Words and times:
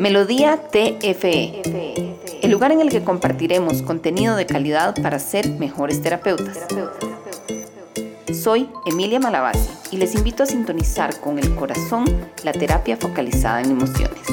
Melodía 0.00 0.56
TFE, 0.70 1.60
el 2.40 2.50
lugar 2.50 2.72
en 2.72 2.80
el 2.80 2.88
que 2.88 3.04
compartiremos 3.04 3.82
contenido 3.82 4.34
de 4.34 4.46
calidad 4.46 4.94
para 5.02 5.18
ser 5.18 5.46
mejores 5.58 6.00
terapeutas. 6.00 6.66
Soy 8.32 8.70
Emilia 8.86 9.20
Malavasi 9.20 9.68
y 9.90 9.98
les 9.98 10.14
invito 10.14 10.44
a 10.44 10.46
sintonizar 10.46 11.20
con 11.20 11.38
el 11.38 11.54
corazón 11.54 12.06
la 12.44 12.52
terapia 12.52 12.96
focalizada 12.96 13.60
en 13.60 13.72
emociones. 13.72 14.26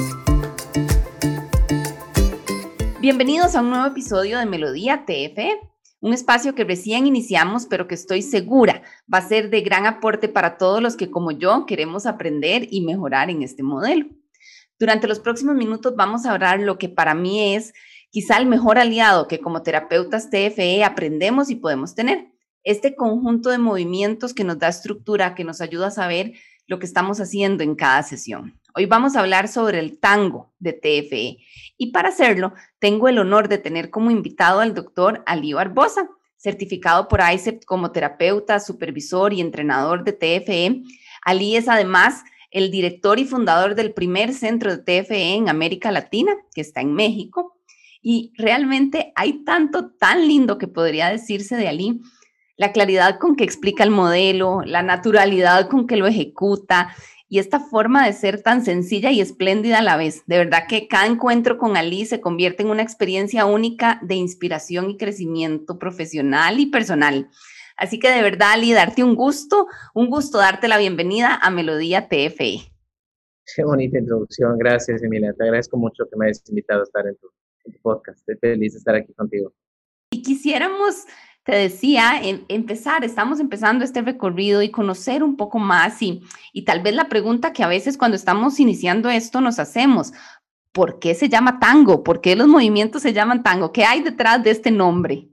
Bienvenidos 3.02 3.54
a 3.54 3.60
un 3.60 3.68
nuevo 3.68 3.88
episodio 3.88 4.38
de 4.38 4.46
Melodía 4.46 5.04
TFE, 5.04 5.60
un 6.00 6.14
espacio 6.14 6.54
que 6.54 6.64
recién 6.64 7.06
iniciamos, 7.06 7.66
pero 7.66 7.86
que 7.86 7.94
estoy 7.94 8.22
segura 8.22 8.80
va 9.12 9.18
a 9.18 9.28
ser 9.28 9.50
de 9.50 9.60
gran 9.60 9.84
aporte 9.84 10.30
para 10.30 10.56
todos 10.56 10.80
los 10.80 10.96
que 10.96 11.10
como 11.10 11.30
yo 11.30 11.66
queremos 11.66 12.06
aprender 12.06 12.66
y 12.70 12.80
mejorar 12.80 13.28
en 13.28 13.42
este 13.42 13.62
modelo. 13.62 14.06
Durante 14.78 15.08
los 15.08 15.18
próximos 15.18 15.56
minutos 15.56 15.96
vamos 15.96 16.24
a 16.24 16.32
hablar 16.32 16.60
lo 16.60 16.78
que 16.78 16.88
para 16.88 17.12
mí 17.12 17.56
es 17.56 17.74
quizá 18.10 18.36
el 18.36 18.46
mejor 18.46 18.78
aliado 18.78 19.26
que 19.26 19.40
como 19.40 19.62
terapeutas 19.62 20.30
TFE 20.30 20.84
aprendemos 20.84 21.50
y 21.50 21.56
podemos 21.56 21.96
tener. 21.96 22.28
Este 22.62 22.94
conjunto 22.94 23.50
de 23.50 23.58
movimientos 23.58 24.34
que 24.34 24.44
nos 24.44 24.58
da 24.58 24.68
estructura, 24.68 25.34
que 25.34 25.42
nos 25.42 25.60
ayuda 25.60 25.88
a 25.88 25.90
saber 25.90 26.34
lo 26.68 26.78
que 26.78 26.86
estamos 26.86 27.20
haciendo 27.20 27.64
en 27.64 27.74
cada 27.74 28.04
sesión. 28.04 28.60
Hoy 28.72 28.86
vamos 28.86 29.16
a 29.16 29.20
hablar 29.20 29.48
sobre 29.48 29.80
el 29.80 29.98
tango 29.98 30.52
de 30.60 30.74
TFE 30.74 31.38
y 31.76 31.90
para 31.90 32.10
hacerlo 32.10 32.52
tengo 32.78 33.08
el 33.08 33.18
honor 33.18 33.48
de 33.48 33.58
tener 33.58 33.90
como 33.90 34.12
invitado 34.12 34.60
al 34.60 34.74
doctor 34.74 35.24
Ali 35.26 35.54
Barbosa, 35.54 36.08
certificado 36.36 37.08
por 37.08 37.20
ICEP 37.20 37.64
como 37.64 37.90
terapeuta, 37.90 38.60
supervisor 38.60 39.32
y 39.32 39.40
entrenador 39.40 40.04
de 40.04 40.12
TFE. 40.12 40.82
Ali 41.24 41.56
es 41.56 41.68
además 41.68 42.22
el 42.50 42.70
director 42.70 43.18
y 43.18 43.24
fundador 43.24 43.74
del 43.74 43.92
primer 43.92 44.32
centro 44.32 44.76
de 44.76 44.82
TFE 44.82 45.34
en 45.34 45.48
América 45.48 45.92
Latina, 45.92 46.34
que 46.54 46.60
está 46.60 46.80
en 46.80 46.94
México. 46.94 47.56
Y 48.00 48.32
realmente 48.36 49.12
hay 49.16 49.44
tanto 49.44 49.90
tan 49.90 50.26
lindo 50.26 50.58
que 50.58 50.68
podría 50.68 51.10
decirse 51.10 51.56
de 51.56 51.68
Ali, 51.68 52.00
la 52.56 52.72
claridad 52.72 53.18
con 53.18 53.36
que 53.36 53.44
explica 53.44 53.84
el 53.84 53.90
modelo, 53.90 54.62
la 54.64 54.82
naturalidad 54.82 55.68
con 55.68 55.86
que 55.86 55.96
lo 55.96 56.06
ejecuta 56.06 56.94
y 57.28 57.38
esta 57.38 57.60
forma 57.60 58.06
de 58.06 58.12
ser 58.12 58.42
tan 58.42 58.64
sencilla 58.64 59.10
y 59.10 59.20
espléndida 59.20 59.78
a 59.78 59.82
la 59.82 59.96
vez. 59.96 60.22
De 60.26 60.38
verdad 60.38 60.64
que 60.68 60.88
cada 60.88 61.06
encuentro 61.06 61.58
con 61.58 61.76
Ali 61.76 62.06
se 62.06 62.20
convierte 62.20 62.62
en 62.62 62.70
una 62.70 62.82
experiencia 62.82 63.44
única 63.44 64.00
de 64.02 64.14
inspiración 64.14 64.90
y 64.90 64.96
crecimiento 64.96 65.78
profesional 65.78 66.58
y 66.58 66.66
personal. 66.66 67.28
Así 67.78 68.00
que 68.00 68.10
de 68.10 68.22
verdad, 68.22 68.52
Ali, 68.52 68.72
darte 68.72 69.04
un 69.04 69.14
gusto, 69.14 69.68
un 69.94 70.10
gusto 70.10 70.38
darte 70.38 70.66
la 70.66 70.78
bienvenida 70.78 71.36
a 71.40 71.48
Melodía 71.48 72.08
TFE. 72.08 72.72
Qué 73.54 73.64
bonita 73.64 73.98
introducción, 73.98 74.58
gracias 74.58 75.02
Emilia, 75.02 75.32
te 75.32 75.44
agradezco 75.44 75.78
mucho 75.78 76.04
que 76.10 76.16
me 76.16 76.26
hayas 76.26 76.42
invitado 76.48 76.80
a 76.80 76.84
estar 76.84 77.06
en 77.06 77.16
tu, 77.16 77.28
podcast, 77.82 78.18
estoy 78.18 78.36
feliz 78.36 78.72
de 78.72 78.78
estar 78.78 78.94
aquí 78.94 79.12
contigo. 79.14 79.52
Y 80.10 80.22
quisiéramos, 80.22 81.04
te 81.44 81.54
decía, 81.54 82.20
empezar, 82.48 83.04
estamos 83.04 83.40
empezando 83.40 83.84
este 83.84 84.02
recorrido 84.02 84.60
y 84.62 84.70
conocer 84.70 85.22
un 85.22 85.36
poco 85.36 85.58
más 85.58 86.02
y, 86.02 86.22
y 86.52 86.64
tal 86.64 86.82
vez 86.82 86.94
la 86.94 87.08
pregunta 87.08 87.52
que 87.52 87.62
a 87.62 87.68
veces 87.68 87.96
cuando 87.96 88.16
estamos 88.16 88.58
iniciando 88.58 89.08
esto 89.08 89.40
nos 89.40 89.58
hacemos, 89.58 90.12
¿por 90.72 90.98
qué 90.98 91.14
se 91.14 91.28
llama 91.28 91.58
tango? 91.60 92.02
¿Por 92.02 92.20
qué 92.20 92.36
los 92.36 92.48
movimientos 92.48 93.02
se 93.02 93.12
llaman 93.12 93.42
tango? 93.42 93.72
¿Qué 93.72 93.84
hay 93.84 94.02
detrás 94.02 94.42
de 94.42 94.50
este 94.50 94.70
nombre? 94.70 95.27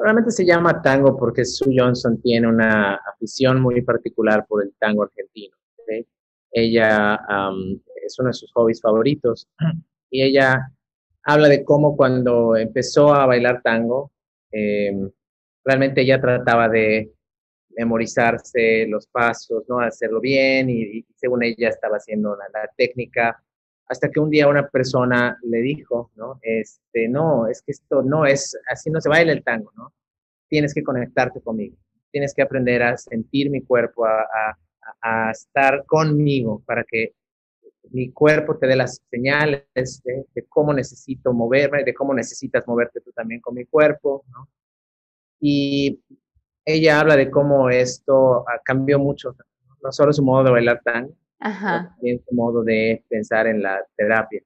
Realmente 0.00 0.30
se 0.30 0.46
llama 0.46 0.80
tango 0.80 1.16
porque 1.16 1.44
Sue 1.44 1.74
Johnson 1.76 2.20
tiene 2.20 2.46
una 2.46 2.94
afición 2.94 3.60
muy 3.60 3.82
particular 3.82 4.46
por 4.46 4.62
el 4.62 4.72
tango 4.78 5.02
argentino. 5.02 5.56
Ella 6.50 7.20
es 8.06 8.18
uno 8.18 8.28
de 8.28 8.32
sus 8.32 8.50
hobbies 8.52 8.80
favoritos 8.80 9.48
y 10.10 10.22
ella 10.22 10.72
habla 11.24 11.48
de 11.48 11.64
cómo 11.64 11.96
cuando 11.96 12.56
empezó 12.56 13.12
a 13.12 13.26
bailar 13.26 13.60
tango, 13.62 14.12
em, 14.50 15.10
realmente 15.64 16.00
ella 16.00 16.20
trataba 16.20 16.68
de 16.68 17.12
memorizarse 17.76 18.86
los 18.88 19.06
pasos, 19.08 19.64
¿no? 19.68 19.80
Hacerlo 19.80 20.20
bien 20.20 20.70
y, 20.70 21.04
según 21.16 21.42
ella 21.44 21.68
estaba 21.68 21.96
haciendo 21.96 22.36
la 22.36 22.70
técnica 22.76 23.42
hasta 23.88 24.10
que 24.10 24.20
un 24.20 24.30
día 24.30 24.48
una 24.48 24.68
persona 24.68 25.38
le 25.42 25.62
dijo, 25.62 26.10
¿no? 26.14 26.38
Este, 26.42 27.08
no, 27.08 27.46
es 27.46 27.62
que 27.62 27.72
esto 27.72 28.02
no 28.02 28.26
es, 28.26 28.56
así 28.70 28.90
no 28.90 29.00
se 29.00 29.08
baila 29.08 29.32
el 29.32 29.42
tango, 29.42 29.72
¿no? 29.76 29.94
Tienes 30.48 30.74
que 30.74 30.82
conectarte 30.82 31.40
conmigo, 31.40 31.76
tienes 32.10 32.34
que 32.34 32.42
aprender 32.42 32.82
a 32.82 32.96
sentir 32.96 33.50
mi 33.50 33.62
cuerpo, 33.62 34.04
a, 34.06 34.56
estar 35.30 35.84
conmigo 35.84 36.62
para 36.64 36.82
que 36.82 37.12
mi 37.90 38.10
cuerpo 38.10 38.56
te 38.56 38.66
dé 38.66 38.74
las 38.74 39.02
señales 39.10 39.64
de, 39.74 40.46
cómo 40.48 40.72
necesito 40.72 41.34
moverme, 41.34 41.84
de 41.84 41.92
cómo 41.92 42.14
necesitas 42.14 42.66
moverte 42.66 43.02
tú 43.02 43.12
también 43.12 43.40
con 43.42 43.54
mi 43.54 43.66
cuerpo, 43.66 44.24
¿no? 44.28 44.48
Y 45.40 46.00
ella 46.64 47.00
habla 47.00 47.16
de 47.16 47.30
cómo 47.30 47.68
esto 47.68 48.46
cambió 48.64 48.98
mucho, 48.98 49.36
no 49.82 49.92
solo 49.92 50.12
su 50.12 50.24
modo 50.24 50.44
de 50.44 50.50
bailar 50.52 50.80
tango, 50.82 51.14
Ajá. 51.40 51.90
también 51.94 52.20
su 52.28 52.34
modo 52.34 52.62
de 52.64 53.04
pensar 53.08 53.46
en 53.46 53.62
la 53.62 53.84
terapia. 53.96 54.42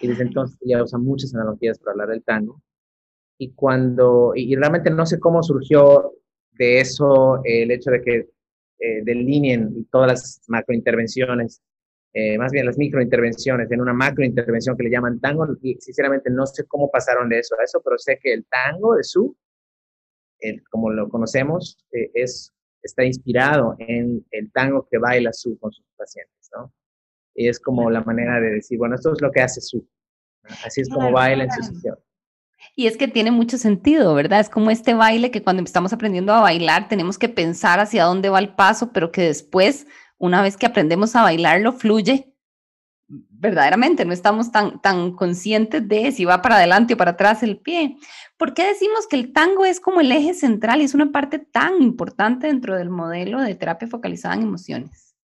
Y 0.00 0.08
desde 0.08 0.22
entonces 0.22 0.58
ella 0.62 0.82
usa 0.82 0.98
muchas 0.98 1.34
analogías 1.34 1.78
para 1.78 1.92
hablar 1.92 2.08
del 2.08 2.22
tango. 2.22 2.62
Y 3.38 3.52
cuando, 3.52 4.32
y, 4.34 4.54
realmente 4.56 4.90
no 4.90 5.04
sé 5.06 5.18
cómo 5.18 5.42
surgió 5.42 6.12
de 6.52 6.80
eso 6.80 7.40
el 7.44 7.70
hecho 7.70 7.90
de 7.90 8.02
que 8.02 8.28
eh, 8.78 9.02
delineen 9.04 9.86
todas 9.90 10.08
las 10.08 10.42
macrointervenciones, 10.48 11.62
eh, 12.12 12.38
más 12.38 12.50
bien 12.50 12.66
las 12.66 12.78
microintervenciones, 12.78 13.70
en 13.70 13.80
una 13.80 13.92
macrointervención 13.92 14.76
que 14.76 14.84
le 14.84 14.90
llaman 14.90 15.20
tango, 15.20 15.46
y 15.62 15.74
sinceramente 15.80 16.30
no 16.30 16.46
sé 16.46 16.64
cómo 16.66 16.90
pasaron 16.90 17.28
de 17.28 17.38
eso 17.38 17.54
a 17.58 17.64
eso, 17.64 17.80
pero 17.84 17.98
sé 17.98 18.18
que 18.22 18.32
el 18.32 18.46
tango 18.46 18.94
de 18.94 19.04
su, 19.04 19.36
el, 20.40 20.62
como 20.70 20.90
lo 20.90 21.08
conocemos, 21.08 21.78
eh, 21.92 22.10
es 22.14 22.52
está 22.82 23.04
inspirado 23.04 23.76
en 23.78 24.24
el 24.30 24.50
tango 24.52 24.86
que 24.90 24.98
baila 24.98 25.32
Su 25.32 25.58
con 25.58 25.72
sus 25.72 25.84
pacientes, 25.96 26.50
¿no? 26.56 26.72
Y 27.34 27.48
es 27.48 27.60
como 27.60 27.90
la 27.90 28.02
manera 28.02 28.40
de 28.40 28.50
decir, 28.50 28.78
bueno, 28.78 28.94
esto 28.96 29.12
es 29.12 29.20
lo 29.20 29.30
que 29.30 29.40
hace 29.40 29.60
Su. 29.60 29.86
Así 30.64 30.80
es 30.80 30.88
como 30.88 31.12
baila 31.12 31.44
en 31.44 31.52
su 31.52 31.62
sesión. 31.62 31.98
Y 32.76 32.86
es 32.86 32.96
que 32.96 33.08
tiene 33.08 33.30
mucho 33.30 33.58
sentido, 33.58 34.14
¿verdad? 34.14 34.40
Es 34.40 34.50
como 34.50 34.70
este 34.70 34.94
baile 34.94 35.30
que 35.30 35.42
cuando 35.42 35.62
estamos 35.62 35.92
aprendiendo 35.92 36.32
a 36.32 36.40
bailar 36.40 36.88
tenemos 36.88 37.18
que 37.18 37.28
pensar 37.28 37.80
hacia 37.80 38.04
dónde 38.04 38.28
va 38.28 38.38
el 38.38 38.54
paso, 38.54 38.92
pero 38.92 39.12
que 39.12 39.22
después, 39.22 39.86
una 40.18 40.42
vez 40.42 40.56
que 40.56 40.66
aprendemos 40.66 41.16
a 41.16 41.22
bailarlo, 41.22 41.72
fluye 41.72 42.29
verdaderamente, 43.10 44.04
no 44.04 44.12
estamos 44.12 44.52
tan, 44.52 44.80
tan 44.80 45.12
conscientes 45.12 45.86
de 45.86 46.12
si 46.12 46.24
va 46.24 46.42
para 46.42 46.56
adelante 46.56 46.94
o 46.94 46.96
para 46.96 47.12
atrás 47.12 47.42
el 47.42 47.58
pie. 47.58 47.96
¿Por 48.38 48.54
qué 48.54 48.66
decimos 48.66 49.06
que 49.08 49.16
el 49.16 49.32
tango 49.32 49.64
es 49.64 49.80
como 49.80 50.00
el 50.00 50.12
eje 50.12 50.32
central 50.32 50.80
y 50.80 50.84
es 50.84 50.94
una 50.94 51.10
parte 51.10 51.38
tan 51.38 51.82
importante 51.82 52.46
dentro 52.46 52.76
del 52.76 52.88
modelo 52.88 53.40
de 53.40 53.54
terapia 53.54 53.88
focalizada 53.88 54.34
en 54.34 54.42
emociones? 54.42 55.14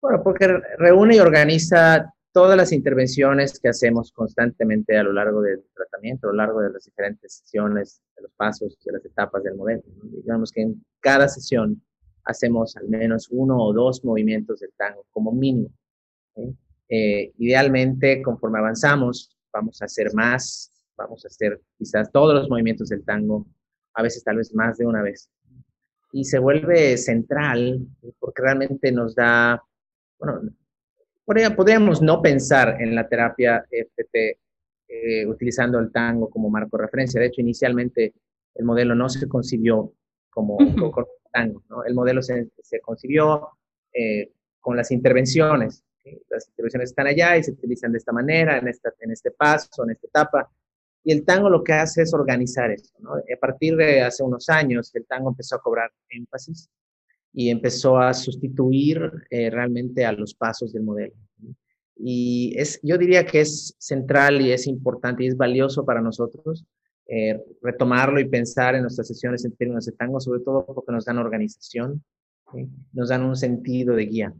Bueno, 0.00 0.22
porque 0.24 0.48
reúne 0.78 1.16
y 1.16 1.20
organiza 1.20 2.12
todas 2.32 2.56
las 2.56 2.72
intervenciones 2.72 3.60
que 3.60 3.68
hacemos 3.68 4.10
constantemente 4.10 4.96
a 4.96 5.02
lo 5.02 5.12
largo 5.12 5.42
del 5.42 5.62
tratamiento, 5.74 6.28
a 6.28 6.30
lo 6.32 6.38
largo 6.38 6.60
de 6.60 6.70
las 6.70 6.84
diferentes 6.84 7.34
sesiones, 7.34 8.00
de 8.16 8.22
los 8.22 8.32
pasos, 8.32 8.76
de 8.84 8.92
las 8.92 9.04
etapas 9.04 9.42
del 9.42 9.54
modelo. 9.54 9.82
Digamos 10.02 10.50
que 10.50 10.62
en 10.62 10.82
cada 10.98 11.28
sesión 11.28 11.80
hacemos 12.24 12.74
al 12.76 12.88
menos 12.88 13.28
uno 13.30 13.58
o 13.58 13.72
dos 13.72 14.02
movimientos 14.02 14.60
del 14.60 14.72
tango 14.76 15.04
como 15.10 15.30
mínimo. 15.30 15.70
Eh, 16.94 17.32
idealmente, 17.38 18.20
conforme 18.20 18.58
avanzamos, 18.58 19.34
vamos 19.50 19.80
a 19.80 19.86
hacer 19.86 20.12
más, 20.12 20.70
vamos 20.94 21.24
a 21.24 21.28
hacer 21.28 21.58
quizás 21.78 22.12
todos 22.12 22.34
los 22.34 22.50
movimientos 22.50 22.90
del 22.90 23.02
tango, 23.02 23.46
a 23.94 24.02
veces 24.02 24.22
tal 24.22 24.36
vez 24.36 24.54
más 24.54 24.76
de 24.76 24.84
una 24.84 25.00
vez. 25.00 25.30
Y 26.12 26.24
se 26.24 26.38
vuelve 26.38 26.98
central 26.98 27.80
porque 28.18 28.42
realmente 28.42 28.92
nos 28.92 29.14
da, 29.14 29.62
bueno, 30.18 30.54
podríamos 31.24 32.02
no 32.02 32.20
pensar 32.20 32.76
en 32.78 32.94
la 32.94 33.08
terapia 33.08 33.64
FT 33.70 34.38
eh, 34.88 35.26
utilizando 35.26 35.78
el 35.78 35.90
tango 35.90 36.28
como 36.28 36.50
marco 36.50 36.76
de 36.76 36.82
referencia. 36.82 37.18
De 37.18 37.28
hecho, 37.28 37.40
inicialmente 37.40 38.12
el 38.54 38.66
modelo 38.66 38.94
no 38.94 39.08
se 39.08 39.26
concibió 39.28 39.94
como, 40.28 40.58
tango, 41.32 41.64
¿no? 41.70 41.84
El 41.84 41.94
modelo 41.94 42.20
se, 42.20 42.50
se 42.62 42.80
concibió 42.80 43.48
eh, 43.94 44.30
con 44.60 44.76
las 44.76 44.90
intervenciones 44.90 45.86
las 46.28 46.48
intervenciones 46.48 46.90
están 46.90 47.06
allá 47.06 47.36
y 47.36 47.42
se 47.42 47.52
utilizan 47.52 47.92
de 47.92 47.98
esta 47.98 48.12
manera, 48.12 48.58
en, 48.58 48.68
esta, 48.68 48.92
en 49.00 49.10
este 49.10 49.30
paso, 49.30 49.84
en 49.84 49.90
esta 49.90 50.06
etapa. 50.06 50.50
Y 51.04 51.12
el 51.12 51.24
tango 51.24 51.50
lo 51.50 51.64
que 51.64 51.72
hace 51.72 52.02
es 52.02 52.14
organizar 52.14 52.70
esto. 52.70 52.96
¿no? 53.00 53.14
A 53.14 53.40
partir 53.40 53.76
de 53.76 54.02
hace 54.02 54.22
unos 54.22 54.48
años, 54.48 54.94
el 54.94 55.06
tango 55.06 55.30
empezó 55.30 55.56
a 55.56 55.60
cobrar 55.60 55.90
énfasis 56.08 56.68
y 57.32 57.50
empezó 57.50 57.98
a 57.98 58.12
sustituir 58.14 59.10
eh, 59.30 59.50
realmente 59.50 60.04
a 60.04 60.12
los 60.12 60.34
pasos 60.34 60.72
del 60.72 60.82
modelo. 60.82 61.14
Y 61.96 62.54
es, 62.56 62.80
yo 62.82 62.98
diría 62.98 63.24
que 63.24 63.40
es 63.40 63.74
central 63.78 64.40
y 64.40 64.52
es 64.52 64.66
importante 64.66 65.24
y 65.24 65.28
es 65.28 65.36
valioso 65.36 65.84
para 65.84 66.00
nosotros 66.00 66.64
eh, 67.06 67.38
retomarlo 67.60 68.20
y 68.20 68.28
pensar 68.28 68.74
en 68.74 68.82
nuestras 68.82 69.08
sesiones 69.08 69.44
en 69.44 69.54
términos 69.56 69.84
de 69.86 69.92
tango, 69.92 70.20
sobre 70.20 70.40
todo 70.40 70.64
porque 70.64 70.92
nos 70.92 71.04
dan 71.04 71.18
organización, 71.18 72.02
nos 72.92 73.08
dan 73.08 73.22
un 73.22 73.36
sentido 73.36 73.94
de 73.94 74.06
guía. 74.06 74.34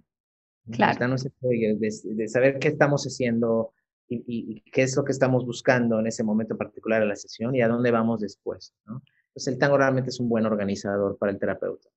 Claro. 0.70 1.16
De, 1.16 2.28
saber 2.28 2.58
qué 2.58 2.68
estamos 2.68 3.04
haciendo 3.04 3.72
y, 4.08 4.60
qué 4.70 4.82
es 4.82 4.96
lo 4.96 5.04
que 5.04 5.12
estamos 5.12 5.44
buscando 5.44 5.98
en 5.98 6.06
ese 6.06 6.22
momento 6.22 6.56
particular 6.56 7.00
de 7.00 7.08
la 7.08 7.16
sesión 7.16 7.54
y 7.54 7.62
a 7.62 7.68
dónde 7.68 7.90
vamos 7.90 8.20
después. 8.20 8.72
¿no? 8.86 9.02
Entonces 9.28 9.54
el 9.54 9.58
tango 9.58 9.78
realmente 9.78 10.10
es 10.10 10.20
un 10.20 10.28
buen 10.28 10.46
organizador 10.46 11.16
para 11.18 11.32
el 11.32 11.38
terapeuta. 11.38 11.88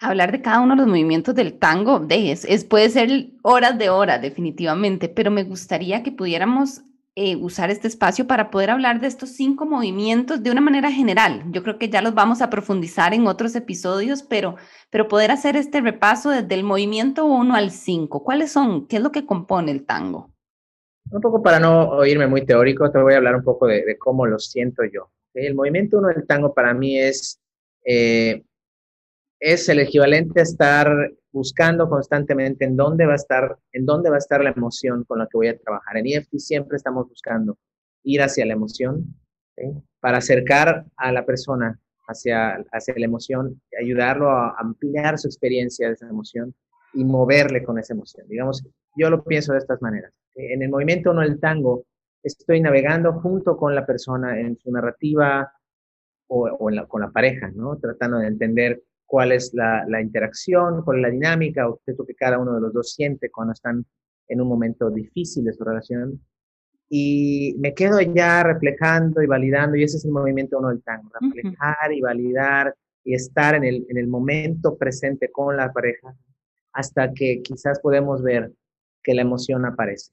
Hablar 0.00 0.32
de 0.32 0.42
cada 0.42 0.60
uno 0.60 0.74
de 0.74 0.80
los 0.80 0.88
movimientos 0.88 1.34
del 1.34 1.58
tango 1.58 2.00
de, 2.00 2.32
es, 2.32 2.64
puede 2.64 2.90
ser 2.90 3.08
horas 3.42 3.78
de 3.78 3.90
horas, 3.90 4.20
definitivamente, 4.20 5.08
pero 5.08 5.30
me 5.30 5.44
gustaría 5.44 6.02
que 6.02 6.12
pudiéramos 6.12 6.82
eh, 7.16 7.36
usar 7.36 7.70
este 7.70 7.86
espacio 7.86 8.26
para 8.26 8.50
poder 8.50 8.70
hablar 8.70 9.00
de 9.00 9.06
estos 9.06 9.30
cinco 9.30 9.66
movimientos 9.66 10.42
de 10.42 10.50
una 10.50 10.60
manera 10.60 10.90
general. 10.90 11.44
Yo 11.52 11.62
creo 11.62 11.78
que 11.78 11.88
ya 11.88 12.02
los 12.02 12.12
vamos 12.12 12.42
a 12.42 12.50
profundizar 12.50 13.14
en 13.14 13.28
otros 13.28 13.54
episodios, 13.54 14.24
pero, 14.24 14.56
pero 14.90 15.06
poder 15.06 15.30
hacer 15.30 15.54
este 15.54 15.80
repaso 15.80 16.30
desde 16.30 16.54
el 16.54 16.64
movimiento 16.64 17.24
1 17.24 17.54
al 17.54 17.70
5. 17.70 18.24
¿Cuáles 18.24 18.50
son? 18.50 18.88
¿Qué 18.88 18.96
es 18.96 19.02
lo 19.02 19.12
que 19.12 19.26
compone 19.26 19.70
el 19.70 19.84
tango? 19.86 20.34
Un 21.10 21.20
poco 21.20 21.40
para 21.40 21.60
no 21.60 21.90
oírme 21.90 22.26
muy 22.26 22.44
teórico, 22.44 22.90
te 22.90 22.98
voy 22.98 23.14
a 23.14 23.18
hablar 23.18 23.36
un 23.36 23.44
poco 23.44 23.68
de, 23.68 23.96
cómo 23.96 24.26
lo 24.26 24.40
siento 24.40 24.82
yo. 24.92 25.10
El 25.34 25.54
movimiento 25.54 25.98
1 25.98 26.08
del 26.08 26.26
tango 26.26 26.52
para 26.52 26.74
mí 26.74 26.98
es, 26.98 27.40
eh, 27.84 28.42
es 29.44 29.68
el 29.68 29.78
equivalente 29.78 30.40
a 30.40 30.42
estar 30.42 31.12
buscando 31.30 31.86
constantemente 31.90 32.64
en 32.64 32.76
dónde 32.76 33.04
va 33.04 33.12
a 33.12 33.16
estar, 33.16 33.58
en 33.72 33.84
dónde 33.84 34.08
va 34.08 34.16
a 34.16 34.18
estar 34.18 34.42
la 34.42 34.50
emoción 34.56 35.04
con 35.04 35.18
la 35.18 35.26
que 35.26 35.36
voy 35.36 35.48
a 35.48 35.58
trabajar. 35.58 35.98
En 35.98 36.06
EFT 36.06 36.38
siempre 36.38 36.78
estamos 36.78 37.06
buscando 37.10 37.58
ir 38.04 38.22
hacia 38.22 38.46
la 38.46 38.54
emoción, 38.54 39.14
para 40.00 40.18
acercar 40.18 40.86
a 40.96 41.12
la 41.12 41.26
persona 41.26 41.78
hacia, 42.08 42.54
hacia 42.72 42.94
la 42.96 43.04
emoción, 43.04 43.60
ayudarlo 43.78 44.30
a 44.30 44.56
ampliar 44.58 45.18
su 45.18 45.28
experiencia 45.28 45.88
de 45.88 45.94
esa 45.94 46.08
emoción 46.08 46.54
y 46.94 47.04
moverle 47.04 47.62
con 47.62 47.78
esa 47.78 47.92
emoción. 47.92 48.26
Digamos, 48.26 48.66
yo 48.96 49.10
lo 49.10 49.24
pienso 49.24 49.52
de 49.52 49.58
estas 49.58 49.82
maneras. 49.82 50.10
En 50.36 50.62
el 50.62 50.70
movimiento 50.70 51.12
no 51.12 51.20
el 51.20 51.38
tango, 51.38 51.84
estoy 52.22 52.62
navegando 52.62 53.12
junto 53.20 53.58
con 53.58 53.74
la 53.74 53.84
persona 53.84 54.40
en 54.40 54.56
su 54.56 54.72
narrativa 54.72 55.52
o, 56.28 56.48
con 56.88 57.02
la 57.02 57.10
pareja, 57.10 57.50
¿no? 57.54 57.76
Tratando 57.76 58.18
de 58.18 58.28
entender 58.28 58.82
cuál 59.14 59.30
es 59.30 59.54
la, 59.54 60.00
interacción, 60.02 60.82
cuál 60.82 60.96
es 60.96 61.02
la 61.02 61.10
dinámica, 61.10 61.68
o 61.68 61.80
qué 61.86 61.92
es 61.92 61.96
lo 61.96 62.04
que 62.04 62.16
cada 62.16 62.36
uno 62.36 62.52
de 62.56 62.60
los 62.60 62.72
dos 62.72 62.94
siente 62.94 63.30
cuando 63.30 63.52
están 63.52 63.86
en 64.26 64.40
un 64.40 64.48
momento 64.48 64.90
difícil 64.90 65.44
de 65.44 65.52
su 65.52 65.62
relación. 65.62 66.20
Y 66.88 67.54
me 67.60 67.74
quedo 67.74 68.00
ya 68.00 68.42
reflejando 68.42 69.22
y 69.22 69.28
validando, 69.28 69.76
y 69.76 69.84
ese 69.84 69.98
es 69.98 70.04
el 70.04 70.10
movimiento 70.10 70.58
uno 70.58 70.70
del 70.70 70.82
tango, 70.82 71.10
reflejar 71.20 71.92
y 71.92 72.00
validar 72.00 72.74
y 73.04 73.14
estar 73.14 73.54
en 73.54 73.62
el, 73.62 73.86
en 73.88 73.98
el 73.98 74.08
momento 74.08 74.76
presente 74.76 75.30
con 75.30 75.56
la 75.56 75.72
pareja 75.72 76.12
hasta 76.72 77.12
que 77.12 77.40
quizás 77.40 77.78
podemos 77.78 78.20
ver 78.20 78.50
que 79.00 79.14
la 79.14 79.22
emoción 79.22 79.64
aparece. 79.64 80.10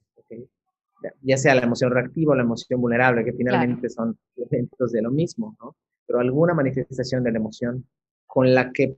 Ya 1.22 1.38
sea 1.38 1.56
la 1.56 1.62
emoción 1.62 1.90
reactiva 1.90 2.34
o 2.34 2.36
la 2.36 2.44
emoción 2.44 2.80
vulnerable, 2.80 3.24
que 3.24 3.32
finalmente 3.32 3.88
son 3.88 4.16
elementos 4.36 4.92
de 4.92 5.02
lo 5.02 5.10
mismo, 5.10 5.56
¿no? 5.58 5.74
Pero 6.06 6.20
alguna 6.20 6.54
manifestación 6.54 7.24
de 7.24 7.32
la 7.32 7.38
emoción 7.38 7.84
con 8.32 8.54
la 8.54 8.72
que 8.72 8.96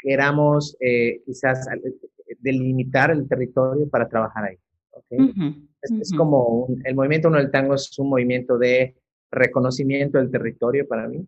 queramos 0.00 0.76
eh, 0.78 1.20
quizás 1.26 1.66
delimitar 2.38 3.10
el 3.10 3.26
territorio 3.26 3.88
para 3.88 4.08
trabajar 4.08 4.44
ahí. 4.44 4.58
es, 5.82 6.12
como 6.16 6.68
el 6.84 6.94
movimiento 6.94 7.26
uno 7.26 7.38
del 7.38 7.50
tango 7.50 7.74
es 7.74 7.98
un 7.98 8.10
movimiento 8.10 8.56
de 8.56 8.94
reconocimiento 9.32 10.18
del 10.18 10.30
territorio 10.30 10.86
para 10.86 11.08
mí. 11.08 11.26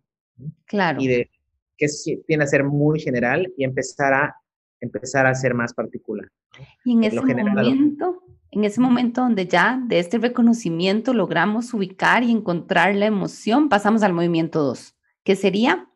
Claro. 0.67 1.01
Y 1.01 1.09
de 1.09 1.29
que 1.77 1.87
tiene 2.25 2.45
a 2.45 2.47
ser 2.47 2.63
muy 2.63 3.01
general 3.01 3.51
y 3.57 3.65
empezar 3.65 4.13
a 4.13 4.35
empezar 4.79 5.25
a 5.25 5.35
ser 5.35 5.53
más 5.53 5.73
particular. 5.73 6.29
Y 6.85 6.93
en 6.93 7.03
ese 7.03 7.19
momento, 7.21 8.23
en 8.51 8.63
ese 8.63 8.79
momento 8.79 9.19
donde 9.19 9.47
ya 9.47 9.83
de 9.85 9.99
este 9.99 10.17
reconocimiento 10.17 11.13
logramos 11.13 11.73
ubicar 11.73 12.23
y 12.23 12.31
encontrar 12.31 12.95
la 12.95 13.07
emoción, 13.07 13.67
pasamos 13.67 14.01
al 14.01 14.13
movimiento 14.13 14.63
2, 14.63 14.95
que 15.25 15.35
sería 15.35 15.88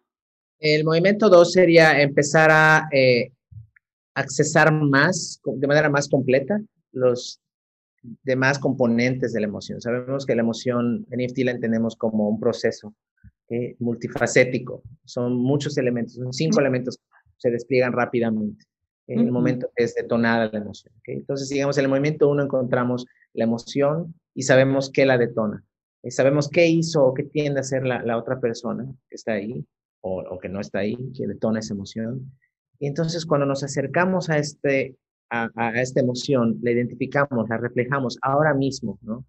el 0.63 0.85
movimiento 0.85 1.29
2 1.29 1.51
sería 1.51 2.01
empezar 2.01 2.49
a 2.49 2.87
eh, 2.93 3.33
accesar 4.15 4.71
más, 4.71 5.41
de 5.43 5.67
manera 5.67 5.89
más 5.89 6.07
completa, 6.07 6.57
los 6.93 7.41
demás 8.23 8.59
componentes 8.59 9.33
de 9.33 9.41
la 9.41 9.47
emoción. 9.47 9.81
Sabemos 9.81 10.25
que 10.25 10.35
la 10.35 10.41
emoción 10.41 11.05
en 11.11 11.19
EFT 11.19 11.39
la 11.39 11.51
entendemos 11.51 11.97
como 11.97 12.29
un 12.29 12.39
proceso 12.39 12.95
eh, 13.49 13.75
multifacético. 13.79 14.83
Son 15.03 15.35
muchos 15.35 15.77
elementos, 15.77 16.13
son 16.13 16.31
cinco 16.31 16.61
elementos 16.61 16.97
que 16.97 17.03
se 17.37 17.51
despliegan 17.51 17.91
rápidamente 17.91 18.65
en 19.07 19.19
el 19.19 19.33
momento 19.33 19.69
que 19.75 19.83
es 19.83 19.95
detonada 19.95 20.49
la 20.49 20.59
emoción. 20.59 20.93
Entonces, 21.07 21.49
digamos, 21.49 21.77
en 21.77 21.83
el 21.83 21.89
movimiento 21.89 22.29
1 22.29 22.43
encontramos 22.43 23.05
la 23.33 23.43
emoción 23.43 24.15
y 24.33 24.43
sabemos 24.43 24.89
qué 24.93 25.05
la 25.05 25.17
detona. 25.17 25.61
Eh, 26.03 26.11
sabemos 26.11 26.47
qué 26.47 26.67
hizo 26.67 27.03
o 27.03 27.13
qué 27.13 27.23
tiende 27.23 27.59
a 27.59 27.61
hacer 27.61 27.85
la, 27.85 28.01
la 28.01 28.17
otra 28.17 28.39
persona 28.39 28.85
que 29.09 29.15
está 29.15 29.33
ahí 29.33 29.65
o, 30.03 30.37
que 30.39 30.49
no 30.49 30.59
está 30.59 30.79
ahí, 30.79 30.97
que 31.13 31.27
detona 31.27 31.59
esa 31.59 31.73
emoción. 31.73 32.31
Y 32.79 32.87
entonces 32.87 33.25
cuando 33.25 33.45
nos 33.45 33.63
acercamos 33.63 34.29
a, 34.29 34.37
este, 34.37 34.97
a, 35.29 35.49
esta 35.79 36.01
emoción, 36.01 36.59
la 36.61 36.71
identificamos, 36.71 37.47
la 37.49 37.57
reflejamos 37.57 38.17
ahora 38.21 38.53
mismo, 38.53 38.99
¿no? 39.01 39.25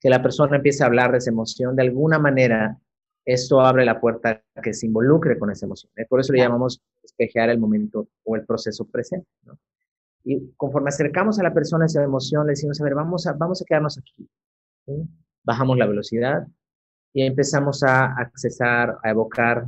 Que 0.00 0.10
la 0.10 0.22
persona 0.22 0.56
empiece 0.56 0.82
a 0.82 0.86
hablar 0.86 1.12
de 1.12 1.18
esa 1.18 1.30
emoción, 1.30 1.76
de 1.76 1.82
alguna 1.82 2.18
manera, 2.18 2.78
esto 3.24 3.60
abre 3.60 3.84
la 3.84 4.00
puerta 4.00 4.42
a 4.54 4.60
que 4.60 4.74
se 4.74 4.86
involucre 4.86 5.38
con 5.38 5.50
esa 5.50 5.66
emoción. 5.66 5.92
¿eh? 5.96 6.06
Por 6.08 6.20
eso 6.20 6.32
le 6.32 6.40
llamamos 6.40 6.82
espejear 7.02 7.50
el 7.50 7.58
momento 7.58 8.08
o 8.24 8.34
el 8.34 8.44
proceso 8.44 8.86
presente, 8.86 9.28
¿no? 9.44 9.58
Y 10.24 10.52
conforme 10.56 10.88
acercamos 10.88 11.38
a 11.38 11.42
la 11.42 11.54
persona 11.54 11.86
esa 11.86 12.02
emoción, 12.02 12.46
le 12.46 12.52
decimos, 12.52 12.80
a 12.80 12.84
ver, 12.84 12.94
vamos 12.94 13.26
a, 13.26 13.32
vamos 13.32 13.62
a 13.62 13.64
quedarnos 13.64 13.98
aquí. 13.98 14.28
Bajamos 15.44 15.78
la 15.78 15.86
velocidad 15.86 16.46
y 17.14 17.22
empezamos 17.22 17.82
a 17.82 18.06
accesar, 18.16 18.98
a 19.02 19.10
evocar 19.10 19.66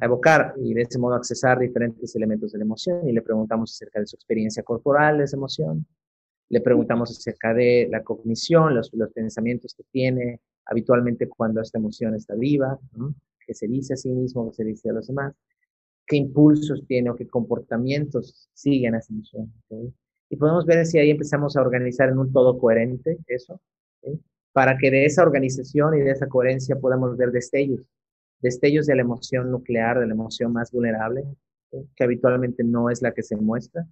a 0.00 0.04
evocar 0.04 0.54
y 0.56 0.74
de 0.74 0.82
ese 0.82 0.98
modo 0.98 1.14
accesar 1.14 1.58
diferentes 1.58 2.14
elementos 2.16 2.52
de 2.52 2.58
la 2.58 2.64
emoción 2.64 3.08
y 3.08 3.12
le 3.12 3.22
preguntamos 3.22 3.72
acerca 3.72 4.00
de 4.00 4.06
su 4.06 4.16
experiencia 4.16 4.62
corporal 4.62 5.18
de 5.18 5.24
esa 5.24 5.36
emoción, 5.36 5.86
le 6.48 6.60
preguntamos 6.60 7.10
acerca 7.10 7.54
de 7.54 7.88
la 7.90 8.02
cognición, 8.02 8.74
los, 8.74 8.90
pensamientos 9.14 9.74
que 9.74 9.84
tiene 9.90 10.40
habitualmente 10.66 11.28
cuando 11.28 11.60
esta 11.60 11.78
emoción 11.78 12.14
está 12.14 12.34
viva, 12.34 12.78
que 13.46 13.54
se 13.54 13.66
dice 13.66 13.94
a 13.94 13.96
sí 13.96 14.10
mismo, 14.10 14.50
que 14.50 14.56
se 14.56 14.64
dice 14.64 14.90
a 14.90 14.92
los 14.92 15.06
demás, 15.06 15.34
qué 16.06 16.16
impulsos 16.16 16.84
tiene 16.86 17.10
o 17.10 17.16
qué 17.16 17.26
comportamientos 17.26 18.48
siguen 18.52 18.94
a 18.94 18.98
esa 18.98 19.12
emoción. 19.12 19.52
Y 20.28 20.36
podemos 20.36 20.66
ver 20.66 20.84
si 20.86 20.98
ahí 20.98 21.10
empezamos 21.10 21.56
a 21.56 21.62
organizar 21.62 22.10
en 22.10 22.18
un 22.18 22.32
todo 22.32 22.58
coherente 22.58 23.18
eso, 23.26 23.60
para 24.52 24.76
que 24.76 24.90
de 24.90 25.06
esa 25.06 25.22
organización 25.22 25.96
y 25.96 26.00
de 26.00 26.10
esa 26.10 26.28
coherencia 26.28 26.76
podamos 26.76 27.16
ver 27.16 27.30
destellos 27.32 27.80
destellos 28.42 28.86
de 28.86 28.96
la 28.96 29.02
emoción 29.02 29.50
nuclear, 29.50 29.98
de 29.98 30.06
la 30.06 30.14
emoción 30.14 30.52
más 30.52 30.70
vulnerable, 30.72 31.24
que 31.96 32.04
habitualmente 32.04 32.64
no 32.64 32.90
es 32.90 33.00
la 33.00 33.12
que 33.12 33.22
se 33.22 33.36
muestra. 33.36 33.86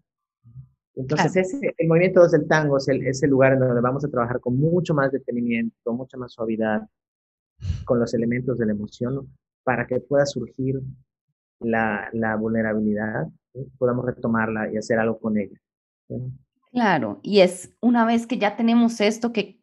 Entonces, 0.97 1.37
ese, 1.37 1.75
el 1.79 1.89
movimiento 1.89 2.21
2 2.21 2.33
del 2.33 2.49
tango 2.49 2.77
es 2.77 2.89
el, 2.89 3.07
es 3.07 3.23
el 3.23 3.31
lugar 3.31 3.55
en 3.55 3.61
donde 3.61 3.81
vamos 3.81 4.05
a 4.05 4.11
trabajar 4.11 4.41
con 4.41 4.57
mucho 4.57 4.93
más 4.93 5.13
detenimiento, 5.13 5.93
mucha 5.93 6.19
más 6.19 6.33
suavidad, 6.33 6.83
con 7.85 7.99
los 7.99 8.13
elementos 8.13 8.59
de 8.59 8.67
la 8.67 8.73
emoción, 8.73 9.29
para 9.63 9.87
que 9.87 10.01
pueda 10.01 10.27
surgir 10.27 10.81
la, 11.61 12.09
la 12.13 12.37
vulnerabilidad, 12.37 13.29
podamos 13.79 14.05
retomarla 14.07 14.73
y 14.73 14.77
hacer 14.77 14.99
algo 14.99 15.19
con 15.19 15.39
ella. 15.39 15.59
Claro, 16.73 17.21
y 17.23 17.41
es 17.41 17.73
una 17.81 18.05
vez 18.05 18.27
que 18.27 18.39
ya 18.39 18.57
tenemos 18.57 19.01
esto 19.01 19.33
que 19.33 19.60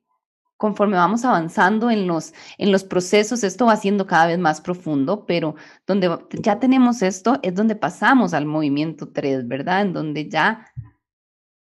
conforme 0.58 0.98
vamos 0.98 1.24
avanzando 1.24 1.90
en 1.90 2.08
los, 2.08 2.34
en 2.58 2.72
los 2.72 2.84
procesos, 2.84 3.44
esto 3.44 3.68
va 3.68 3.78
siendo 3.78 4.08
cada 4.08 4.28
vez 4.28 4.40
más 4.40 4.60
profundo, 4.60 5.26
pero 5.26 5.56
donde 5.86 6.18
ya 6.32 6.60
tenemos 6.60 7.02
esto 7.02 7.40
es 7.44 7.54
donde 7.56 7.76
pasamos 7.76 8.34
al 8.34 8.46
movimiento 8.46 9.10
3, 9.10 9.48
¿verdad? 9.48 9.84
En 9.84 9.94
donde 9.94 10.28
ya 10.28 10.68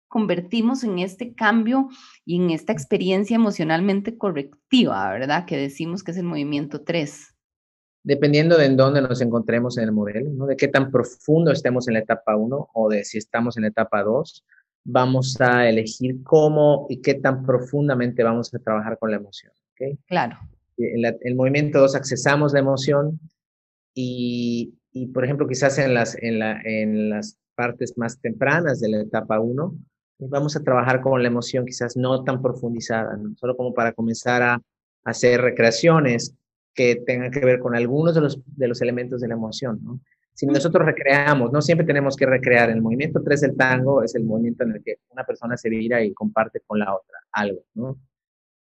convertimos 0.09 0.85
en 0.85 0.99
este 0.99 1.35
cambio 1.35 1.89
y 2.27 2.37
en 2.37 2.51
esta 2.51 2.73
experiencia 2.75 3.35
emocionalmente 3.35 4.19
correctiva, 4.19 5.11
¿verdad? 5.11 5.47
Que 5.47 5.57
decimos 5.57 6.05
que 6.05 6.11
es 6.11 6.19
el 6.19 6.25
movimiento 6.25 6.83
3. 6.83 7.35
Dependiendo 8.05 8.59
de 8.59 8.67
en 8.67 8.77
dónde 8.77 9.01
nos 9.01 9.23
encontremos 9.23 9.79
en 9.79 9.85
el 9.85 9.93
modelo, 9.93 10.29
¿no? 10.31 10.45
De 10.45 10.57
qué 10.57 10.69
tan 10.69 10.91
profundo 10.91 11.51
estemos 11.51 11.89
en 11.89 11.95
la 11.95 12.01
etapa 12.01 12.37
1 12.37 12.71
o 12.75 12.89
de 12.91 13.05
si 13.05 13.17
estamos 13.17 13.57
en 13.57 13.63
la 13.63 13.69
etapa 13.69 14.03
2, 14.03 14.45
vamos 14.85 15.41
a 15.41 15.69
elegir 15.69 16.23
cómo 16.23 16.87
y 16.89 17.01
qué 17.01 17.15
tan 17.15 17.45
profundamente 17.45 18.23
vamos 18.23 18.53
a 18.55 18.59
trabajar 18.59 18.99
con 18.99 19.11
la 19.11 19.17
emoción. 19.19 19.53
¿okay? 19.73 19.99
Claro. 20.07 20.39
En 20.79 21.05
el 21.21 21.35
movimiento 21.35 21.81
2 21.81 21.95
accesamos 21.95 22.53
la 22.53 22.61
emoción 22.61 23.21
y, 23.95 24.75
y, 24.93 25.07
por 25.09 25.25
ejemplo, 25.25 25.47
quizás 25.47 25.79
en 25.79 25.95
las, 25.95 26.17
en, 26.21 26.39
la, 26.39 26.61
en 26.65 27.11
las 27.11 27.39
partes 27.55 27.97
más 27.97 28.21
tempranas 28.21 28.81
de 28.81 28.89
la 28.89 29.01
etapa 29.03 29.39
1, 29.39 29.75
vamos 30.19 30.57
a 30.57 30.62
trabajar 30.62 31.01
con 31.01 31.21
la 31.23 31.29
emoción 31.29 31.67
quizás 31.67 31.97
no 31.97 32.25
tan 32.25 32.41
profundizada, 32.41 33.19
solo 33.37 33.57
como 33.57 33.75
para 33.75 33.93
comenzar 33.93 34.43
a 34.43 34.62
hacer 35.05 35.41
recreaciones 35.41 36.35
que 36.75 36.97
tengan 36.97 37.31
que 37.31 37.41
ver 37.41 37.59
con 37.59 37.75
algunos 37.77 38.15
de 38.15 38.21
los, 38.23 38.41
de 38.47 38.69
los 38.69 38.81
elementos 38.81 39.21
de 39.21 39.29
la 39.29 39.35
emoción. 39.35 39.81
¿no? 39.83 40.01
Si 40.35 40.47
nosotros 40.47 40.87
recreamos, 40.87 41.53
no 41.53 41.61
siempre 41.61 41.87
tenemos 41.87 42.17
que 42.17 42.27
recrear. 42.27 42.71
El 42.71 42.81
movimiento 42.81 43.23
3 43.23 43.41
del 43.43 43.57
tango 43.57 44.03
es 44.03 44.15
el 44.15 44.25
movimiento 44.25 44.65
en 44.65 44.73
el 44.73 44.83
que 44.83 44.97
una 45.11 45.25
persona 45.25 45.57
se 45.57 45.69
vira 45.69 46.03
y 46.03 46.15
comparte 46.15 46.61
con 46.67 46.79
la 46.79 46.95
otra 46.95 47.19
algo, 47.33 47.62
¿no? 47.75 47.99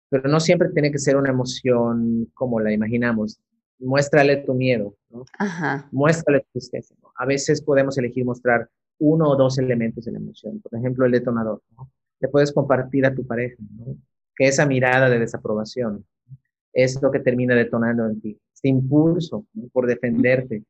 Pero 0.08 0.28
no 0.28 0.40
siempre 0.40 0.70
tiene 0.70 0.90
que 0.90 0.98
ser 0.98 1.16
una 1.16 1.30
emoción 1.30 2.30
como 2.34 2.60
la 2.60 2.72
imaginamos. 2.72 3.40
Muéstrale 3.78 4.38
tu 4.38 4.54
miedo, 4.54 4.94
¿no? 5.10 5.24
Ajá. 5.38 5.88
Muéstrale 5.92 6.40
tu 6.40 6.50
tristeza. 6.52 6.94
¿no? 7.00 7.08
A 7.16 7.26
veces 7.26 7.62
podemos 7.62 7.96
elegir 7.96 8.24
mostrar 8.24 8.68
uno 8.98 9.30
o 9.30 9.36
dos 9.36 9.58
elementos 9.58 10.04
de 10.04 10.12
la 10.12 10.18
emoción. 10.18 10.60
Por 10.60 10.78
ejemplo, 10.78 11.06
el 11.06 11.12
detonador, 11.12 11.62
¿no? 11.76 11.90
Le 12.20 12.28
puedes 12.28 12.52
compartir 12.52 13.06
a 13.06 13.14
tu 13.14 13.26
pareja, 13.26 13.56
¿no? 13.76 13.96
Que 14.36 14.48
esa 14.48 14.66
mirada 14.66 15.08
de 15.08 15.18
desaprobación 15.18 16.04
es 16.72 17.00
lo 17.02 17.10
que 17.10 17.20
termina 17.20 17.54
detonando 17.54 18.06
en 18.06 18.20
ti. 18.20 18.38
Este 18.54 18.68
impulso 18.68 19.46
por 19.72 19.86
defenderte, 19.86 20.64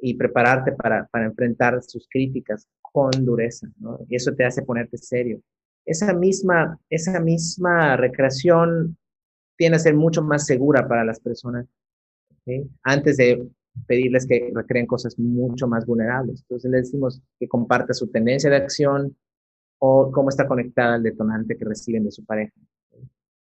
y 0.00 0.14
prepararte 0.14 0.72
para, 0.72 1.06
para 1.06 1.26
enfrentar 1.26 1.82
sus 1.82 2.08
críticas 2.08 2.66
con 2.92 3.10
dureza, 3.24 3.68
¿no? 3.78 3.98
Y 4.08 4.16
eso 4.16 4.34
te 4.34 4.44
hace 4.44 4.62
ponerte 4.62 4.98
serio. 4.98 5.40
Esa 5.84 6.12
misma, 6.12 6.78
esa 6.88 7.20
misma 7.20 7.96
recreación 7.96 8.96
tiene 9.56 9.76
que 9.76 9.80
ser 9.80 9.94
mucho 9.94 10.22
más 10.22 10.46
segura 10.46 10.86
para 10.86 11.04
las 11.04 11.20
personas, 11.20 11.66
antes 12.82 13.16
de 13.16 13.46
pedirles 13.86 14.26
que 14.26 14.50
recreen 14.54 14.86
cosas 14.86 15.18
mucho 15.18 15.68
más 15.68 15.86
vulnerables. 15.86 16.40
Entonces 16.42 16.70
le 16.70 16.78
decimos 16.78 17.22
que 17.38 17.48
comparta 17.48 17.94
su 17.94 18.08
tendencia 18.08 18.50
de 18.50 18.56
acción 18.56 19.16
o 19.78 20.10
cómo 20.10 20.30
está 20.30 20.48
conectada 20.48 20.94
al 20.94 21.02
detonante 21.02 21.56
que 21.56 21.64
reciben 21.64 22.04
de 22.04 22.10
su 22.10 22.24
pareja. 22.24 22.52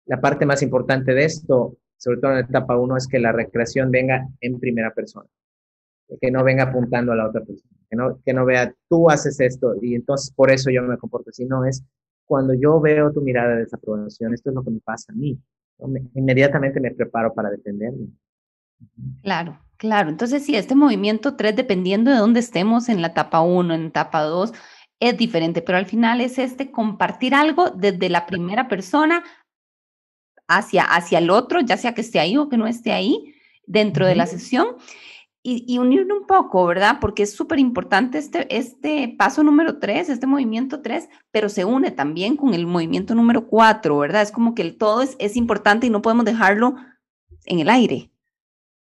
La 0.05 0.19
parte 0.19 0.45
más 0.45 0.63
importante 0.63 1.13
de 1.13 1.25
esto, 1.25 1.77
sobre 1.97 2.19
todo 2.19 2.31
en 2.31 2.37
la 2.37 2.45
etapa 2.45 2.77
1, 2.77 2.97
es 2.97 3.07
que 3.07 3.19
la 3.19 3.31
recreación 3.31 3.91
venga 3.91 4.27
en 4.41 4.59
primera 4.59 4.93
persona 4.93 5.27
que 6.19 6.31
no 6.31 6.43
venga 6.43 6.63
apuntando 6.63 7.11
a 7.11 7.15
la 7.15 7.27
otra 7.27 7.43
persona, 7.43 7.75
que 7.89 7.95
no, 7.95 8.19
que 8.25 8.33
no 8.33 8.45
vea, 8.45 8.73
tú 8.89 9.09
haces 9.09 9.39
esto 9.39 9.75
y 9.81 9.95
entonces 9.95 10.31
por 10.31 10.51
eso 10.51 10.69
yo 10.69 10.81
me 10.83 10.97
comporto 10.97 11.29
así, 11.29 11.45
no, 11.45 11.65
es 11.65 11.83
cuando 12.25 12.53
yo 12.53 12.79
veo 12.79 13.11
tu 13.11 13.21
mirada 13.21 13.55
de 13.55 13.63
desaprobación, 13.63 14.33
esto 14.33 14.49
es 14.49 14.55
lo 14.55 14.63
que 14.63 14.71
me 14.71 14.79
pasa 14.79 15.11
a 15.11 15.15
mí, 15.15 15.39
inmediatamente 16.15 16.79
me 16.79 16.91
preparo 16.91 17.33
para 17.33 17.49
defenderme. 17.49 18.07
Claro, 19.21 19.59
claro, 19.77 20.09
entonces 20.09 20.45
sí, 20.45 20.55
este 20.55 20.75
movimiento 20.75 21.35
3, 21.35 21.55
dependiendo 21.55 22.11
de 22.11 22.17
dónde 22.17 22.39
estemos, 22.39 22.89
en 22.89 23.01
la 23.01 23.07
etapa 23.07 23.41
1, 23.41 23.73
en 23.73 23.85
etapa 23.87 24.23
2, 24.23 24.53
es 24.99 25.17
diferente, 25.17 25.61
pero 25.61 25.77
al 25.77 25.85
final 25.85 26.21
es 26.21 26.39
este 26.39 26.71
compartir 26.71 27.35
algo 27.35 27.69
desde 27.69 28.09
la 28.09 28.25
primera 28.25 28.67
persona 28.67 29.23
hacia, 30.47 30.83
hacia 30.83 31.19
el 31.19 31.29
otro, 31.29 31.59
ya 31.61 31.77
sea 31.77 31.93
que 31.93 32.01
esté 32.01 32.19
ahí 32.19 32.37
o 32.37 32.49
que 32.49 32.57
no 32.57 32.67
esté 32.67 32.91
ahí, 32.91 33.33
dentro 33.65 34.07
de 34.07 34.15
la 34.15 34.25
sesión 34.25 34.77
y, 35.49 35.63
y 35.65 35.77
unirlo 35.77 36.13
un 36.13 36.27
poco, 36.27 36.65
¿verdad? 36.65 36.97
Porque 36.99 37.23
es 37.23 37.33
súper 37.33 37.57
importante 37.57 38.17
este, 38.17 38.53
este 38.53 39.15
paso 39.17 39.43
número 39.43 39.79
tres, 39.79 40.09
este 40.09 40.27
movimiento 40.27 40.81
tres, 40.81 41.07
pero 41.31 41.47
se 41.47 41.63
une 41.63 41.89
también 41.91 42.35
con 42.35 42.53
el 42.53 42.67
movimiento 42.67 43.15
número 43.15 43.47
cuatro, 43.47 43.97
¿verdad? 43.97 44.23
Es 44.23 44.33
como 44.33 44.53
que 44.53 44.61
el 44.61 44.77
todo 44.77 45.01
es, 45.03 45.15
es 45.19 45.37
importante 45.37 45.87
y 45.87 45.89
no 45.89 46.01
podemos 46.01 46.25
dejarlo 46.25 46.75
en 47.45 47.59
el 47.59 47.69
aire. 47.69 48.11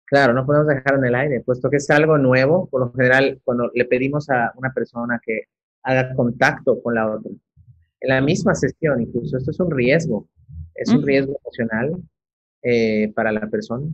Claro, 0.06 0.32
no 0.32 0.46
podemos 0.46 0.66
dejarlo 0.68 1.00
en 1.00 1.04
el 1.04 1.14
aire, 1.14 1.40
puesto 1.42 1.68
que 1.68 1.76
es 1.76 1.90
algo 1.90 2.16
nuevo. 2.16 2.66
Por 2.70 2.80
lo 2.80 2.92
general, 2.92 3.42
cuando 3.44 3.70
le 3.74 3.84
pedimos 3.84 4.30
a 4.30 4.50
una 4.56 4.72
persona 4.72 5.20
que 5.22 5.48
haga 5.82 6.14
contacto 6.14 6.82
con 6.82 6.94
la 6.94 7.12
otra, 7.12 7.30
en 8.00 8.08
la 8.08 8.22
misma 8.22 8.54
sesión, 8.54 9.02
incluso 9.02 9.36
esto 9.36 9.50
es 9.50 9.60
un 9.60 9.70
riesgo, 9.70 10.30
es 10.74 10.88
un 10.88 11.02
riesgo 11.02 11.38
emocional 11.44 12.02
eh, 12.62 13.12
para 13.14 13.32
la 13.32 13.46
persona 13.48 13.86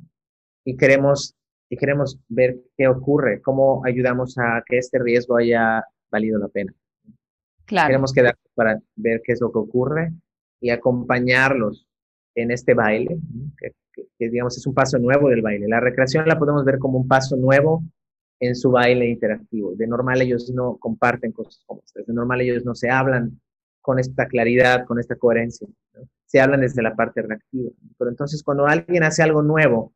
y 0.65 0.77
queremos 0.77 1.35
y 1.71 1.77
queremos 1.77 2.19
ver 2.29 2.59
qué 2.77 2.89
ocurre, 2.89 3.41
cómo 3.41 3.83
ayudamos 3.87 4.37
a 4.39 4.63
que 4.67 4.79
este 4.79 4.99
riesgo 4.99 5.37
haya 5.37 5.85
valido 6.11 6.39
la 6.39 6.49
pena. 6.49 6.75
Claro. 7.65 7.87
Queremos 7.87 8.13
quedar 8.13 8.37
para 8.55 8.81
ver 8.97 9.23
qué 9.25 9.33
es 9.33 9.41
lo 9.41 9.53
que 9.53 9.59
ocurre 9.59 10.13
y 10.61 10.71
acompañarlos 10.71 11.87
en 12.35 12.51
este 12.51 12.75
baile, 12.75 13.19
que, 13.59 13.73
digamos 14.19 14.59
es 14.59 14.67
un 14.67 14.75
paso 14.75 14.99
nuevo 14.99 15.29
del 15.29 15.43
baile. 15.43 15.69
La 15.69 15.79
recreación 15.79 16.27
la 16.27 16.39
podemos 16.39 16.65
ver 16.65 16.81
como 16.81 16.99
un 16.99 17.07
paso 17.07 17.37
nuevo 17.37 17.85
en 18.41 18.57
su 18.57 18.73
baile 18.73 19.09
interactivo. 19.09 19.75
De 19.77 19.87
normal 19.87 20.23
ellos 20.23 20.51
no 20.51 20.77
comparten 20.77 21.31
cosas 21.31 21.63
como 21.67 21.83
estas, 21.85 22.05
de 22.05 22.13
normal 22.13 22.41
ellos 22.41 22.65
no 22.65 22.75
se 22.75 22.91
hablan 22.91 23.41
con 23.81 24.01
esta 24.01 24.27
claridad, 24.27 24.85
con 24.87 24.99
esta 24.99 25.15
coherencia. 25.15 25.69
Se 26.27 26.41
hablan 26.41 26.63
desde 26.63 26.83
la 26.83 26.97
parte 26.97 27.23
reactiva. 27.23 27.71
Pero 27.97 28.11
entonces 28.11 28.43
cuando 28.43 28.67
alguien 28.67 29.05
hace 29.05 29.23
algo 29.23 29.43
nuevo, 29.43 29.93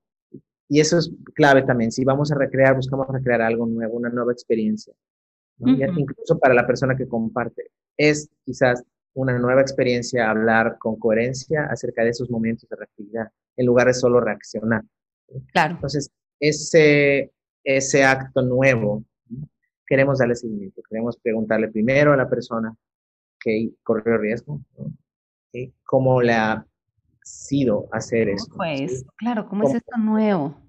y 0.75 0.81
eso 0.81 0.99
es 0.99 1.09
clave 1.35 1.63
también. 1.63 1.93
Si 1.93 2.05
vamos 2.05 2.33
a 2.33 2.35
recrear, 2.35 2.75
buscamos 2.75 3.07
recrear 3.07 3.41
algo 3.43 3.65
nuevo, 3.65 3.95
una 3.95 4.09
nueva 4.09 4.33
experiencia. 4.33 4.93
Incluso 5.61 6.37
para 6.41 6.53
la 6.53 6.67
persona 6.67 6.97
que 6.97 7.07
comparte. 7.07 7.71
Es 7.97 8.29
quizás 8.45 8.83
una 9.13 9.39
nueva 9.39 9.61
experiencia 9.61 10.29
hablar 10.29 10.77
con 10.81 10.99
coherencia 10.99 11.67
acerca 11.67 12.03
de 12.03 12.11
esos 12.11 12.29
momentos 12.29 12.69
de 12.69 12.75
reactividad, 12.75 13.29
en 13.57 13.67
lugar 13.67 13.87
de 13.87 13.95
solo 13.95 14.21
reaccionar. 14.21 14.83
Claro. 15.53 15.77
Entonces, 15.77 16.11
ese, 16.41 17.31
ese 17.63 18.03
acto 18.03 18.43
nuevo, 18.43 19.05
queremos 19.87 20.19
darle 20.19 20.35
seguimiento. 20.35 20.83
Queremos 20.91 21.17
preguntarle 21.19 21.69
primero 21.69 22.13
a 22.13 22.17
la 22.17 22.29
persona 22.29 22.75
que 23.39 23.71
corrió 23.85 24.19
riesgo, 24.19 24.61
cómo 25.85 26.21
le 26.21 26.33
ha 26.33 26.67
sido 27.23 27.87
hacer 27.93 28.29
eso. 28.29 28.53
Pues, 28.57 29.05
claro, 29.15 29.49
¿cómo, 29.49 29.69
es 29.69 29.77
esto 29.77 29.97
nuevo? 29.99 30.64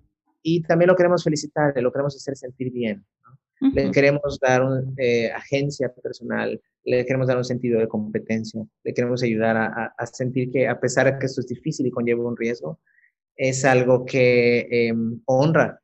Y 0.47 0.61
también 0.61 0.89
lo 0.89 0.95
queremos 0.95 1.23
felicitar, 1.23 1.73
lo 1.81 1.91
queremos 1.91 2.15
hacer 2.15 2.35
sentir 2.35 2.71
bien. 2.71 3.03
Le 3.73 3.89
queremos 3.89 4.37
dar 4.39 4.63
una 4.63 4.83
eh, 4.97 5.31
agencia 5.31 5.91
personal, 5.91 6.61
le 6.83 7.03
queremos 7.03 7.27
dar 7.27 7.37
un 7.37 7.43
sentido 7.43 7.79
de 7.79 7.87
competencia, 7.87 8.63
le 8.83 8.93
queremos 8.93 9.23
ayudar 9.23 9.57
a, 9.57 10.05
sentir 10.05 10.51
que 10.51 10.67
a 10.67 10.79
pesar 10.79 11.11
de 11.11 11.17
que 11.17 11.25
esto 11.25 11.41
es 11.41 11.47
difícil 11.47 11.87
y 11.87 11.91
conlleva 11.91 12.27
un 12.27 12.37
riesgo, 12.37 12.79
es 13.35 13.65
algo 13.65 14.05
que 14.05 14.67
em, 14.69 15.19
honra 15.25 15.81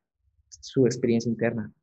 su 0.47 0.85
experiencia 0.85 1.29
interna. 1.29 1.73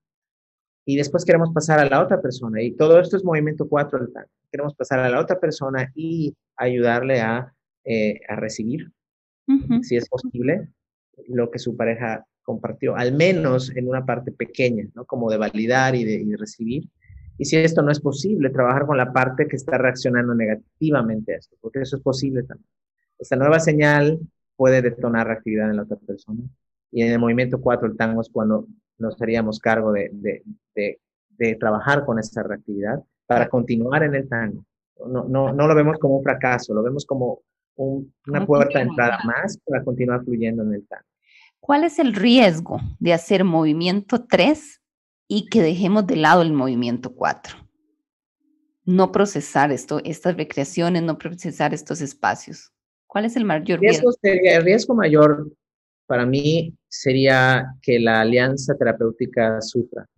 Y 0.85 0.97
después 0.97 1.25
queremos 1.25 1.51
pasar 1.53 1.81
a 1.81 1.89
la 1.89 2.01
otra 2.01 2.21
persona, 2.21 2.63
y 2.63 2.77
todo 2.77 3.01
esto 3.01 3.17
es 3.17 3.25
movimiento 3.25 3.69
4 3.69 3.99
del. 3.99 4.13
Queremos 4.53 4.75
pasar 4.77 5.01
a 5.01 5.09
la 5.09 5.21
otra 5.21 5.41
persona 5.41 5.91
y 5.97 6.37
ayudarle 6.57 7.21
a 7.21 7.53
eh, 7.91 8.21
a 8.29 8.37
recibir, 8.37 8.93
si 9.81 9.97
es 9.97 10.11
posible, 10.11 10.69
lo 11.27 11.51
que 11.51 11.59
su 11.59 11.75
pareja 11.75 12.27
compartió, 12.49 12.97
al 12.97 13.13
menos 13.13 13.71
en 13.77 13.91
una 13.91 14.07
parte 14.07 14.33
pequeña, 14.33 14.89
¿no? 14.95 15.05
Como 15.05 15.31
de 15.31 15.37
validar 15.37 15.95
y 15.95 16.05
de, 16.05 16.35
recibir. 16.39 16.89
Y 17.37 17.45
si 17.45 17.59
esto 17.59 17.83
no 17.83 17.93
es 17.93 18.01
posible, 18.01 18.49
trabajar 18.49 18.87
con 18.87 18.97
la 18.97 19.13
parte 19.13 19.47
que 19.47 19.57
está 19.57 19.77
reaccionando 19.77 20.35
negativamente 20.35 21.35
a 21.35 21.37
esto, 21.37 21.57
porque 21.61 21.81
eso 21.81 21.97
es 21.97 22.03
posible 22.03 22.45
también. 22.45 22.67
Esta 23.19 23.37
nueva 23.37 23.61
señal 23.61 24.19
puede 24.57 24.81
detonar 24.81 25.27
reactividad 25.27 25.69
en 25.69 25.77
la 25.77 25.83
otra 25.83 25.99
persona. 25.99 26.41
Y 26.91 27.03
en 27.03 27.13
el 27.13 27.19
movimiento 27.19 27.61
4, 27.61 27.87
el 27.87 27.97
tango 27.99 28.23
es 28.23 28.31
cuando 28.31 28.67
nos 28.97 29.21
haríamos 29.21 29.59
cargo 29.59 29.93
de, 29.93 30.09
de, 30.15 30.43
de, 30.75 31.01
de 31.37 31.55
trabajar 31.57 32.07
con 32.07 32.19
esa 32.19 32.43
reactividad 32.43 33.03
para 33.27 33.51
continuar 33.51 34.05
en 34.05 34.15
el 34.15 34.27
tango. 34.27 34.65
No, 35.07 35.25
no, 35.29 35.53
no 35.53 35.69
lo 35.69 35.75
vemos 35.75 35.99
como 35.99 36.17
un 36.17 36.25
fracaso, 36.25 36.73
lo 36.73 36.83
vemos 36.83 37.05
como 37.05 37.43
una 37.77 38.47
puerta 38.47 38.79
de 38.79 38.87
entrada 38.87 39.19
más 39.25 39.59
para 39.67 39.85
continuar 39.85 40.25
fluyendo 40.25 40.63
en 40.63 40.73
el 40.73 40.87
tango. 40.87 41.08
¿Cuál 41.61 41.85
es 41.85 41.99
el 41.99 42.15
riesgo 42.15 42.81
de 42.99 43.13
hacer 43.13 43.45
movimiento 43.45 44.25
3 44.25 44.81
y 45.29 45.47
que 45.49 45.63
dejemos 45.63 46.07
de 46.07 46.17
lado 46.17 46.43
el 46.43 46.53
movimiento 46.53 47.15
4? 47.15 47.57
No 48.85 49.13
procesar 49.13 49.71
esto, 49.71 50.01
estas 50.05 50.37
recreaciones, 50.37 51.03
no 51.03 51.19
procesar 51.19 51.75
estos 51.75 52.01
espacios. 52.01 52.73
¿Cuál 53.07 53.27
es 53.27 53.37
el 53.37 53.45
mayor 53.45 53.81
riesgo? 53.81 54.11
el 54.23 54.63
riesgo 54.65 54.95
mayor 54.95 55.53
para 56.07 56.25
mí 56.25 56.75
sería 56.89 57.75
que 57.83 58.01
la 58.01 58.23
alianza 58.23 58.75
terapéutica 58.77 59.61
sufra, 59.61 60.09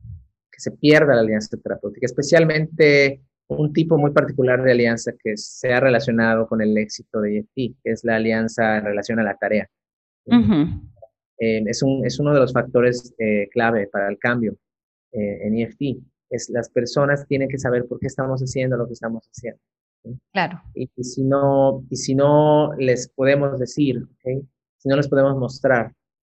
que 0.50 0.61
se 0.61 0.70
pierda 0.70 1.16
la 1.16 1.23
alianza 1.23 1.56
terapéutica, 1.56 2.06
especialmente 2.06 3.23
un 3.49 3.73
tipo 3.73 3.99
muy 3.99 4.12
particular 4.12 4.62
de 4.62 4.70
alianza 4.70 5.12
que 5.18 5.37
se 5.37 5.73
ha 5.73 5.80
relacionado 5.80 6.47
con 6.47 6.62
el 6.62 6.78
éxito 6.78 7.20
de 7.20 7.38
EFT, 7.38 7.76
que 7.82 7.90
es 7.90 8.04
la 8.04 8.16
alianza 8.16 8.78
en 8.78 8.85
relación 8.85 9.18
a 9.18 9.25
la 9.25 9.37
tarea. 9.37 9.68
Eh, 11.40 11.64
es, 11.66 11.82
un, 11.82 12.04
es, 12.04 12.20
uno 12.20 12.32
de 12.32 12.40
los 12.40 12.52
factores 12.52 13.14
eh, 13.18 13.49
clave 13.50 13.88
para 13.88 14.09
el 14.09 14.18
cambio 14.18 14.56
eh, 15.12 15.40
en 15.42 15.59
EFT. 15.59 15.99
Es, 16.30 16.49
las 16.50 16.70
personas 16.70 17.26
tienen 17.26 17.49
que 17.49 17.59
saber 17.59 17.87
por 17.87 17.99
qué 17.99 18.06
estamos 18.06 18.40
haciendo 18.40 18.76
lo 18.76 18.87
que 18.87 18.92
estamos 18.92 19.26
haciendo. 19.26 19.61
Claro. 20.32 20.62
Y, 20.75 20.88
si 21.02 21.23
no, 21.25 21.85
y 21.90 21.97
si 21.97 22.14
no 22.14 22.73
les 22.78 23.09
podemos 23.09 23.59
decir, 23.59 24.06
si 24.23 24.88
no 24.88 24.97
les 24.97 25.09
podemos 25.09 25.37
mostrar 25.37 25.92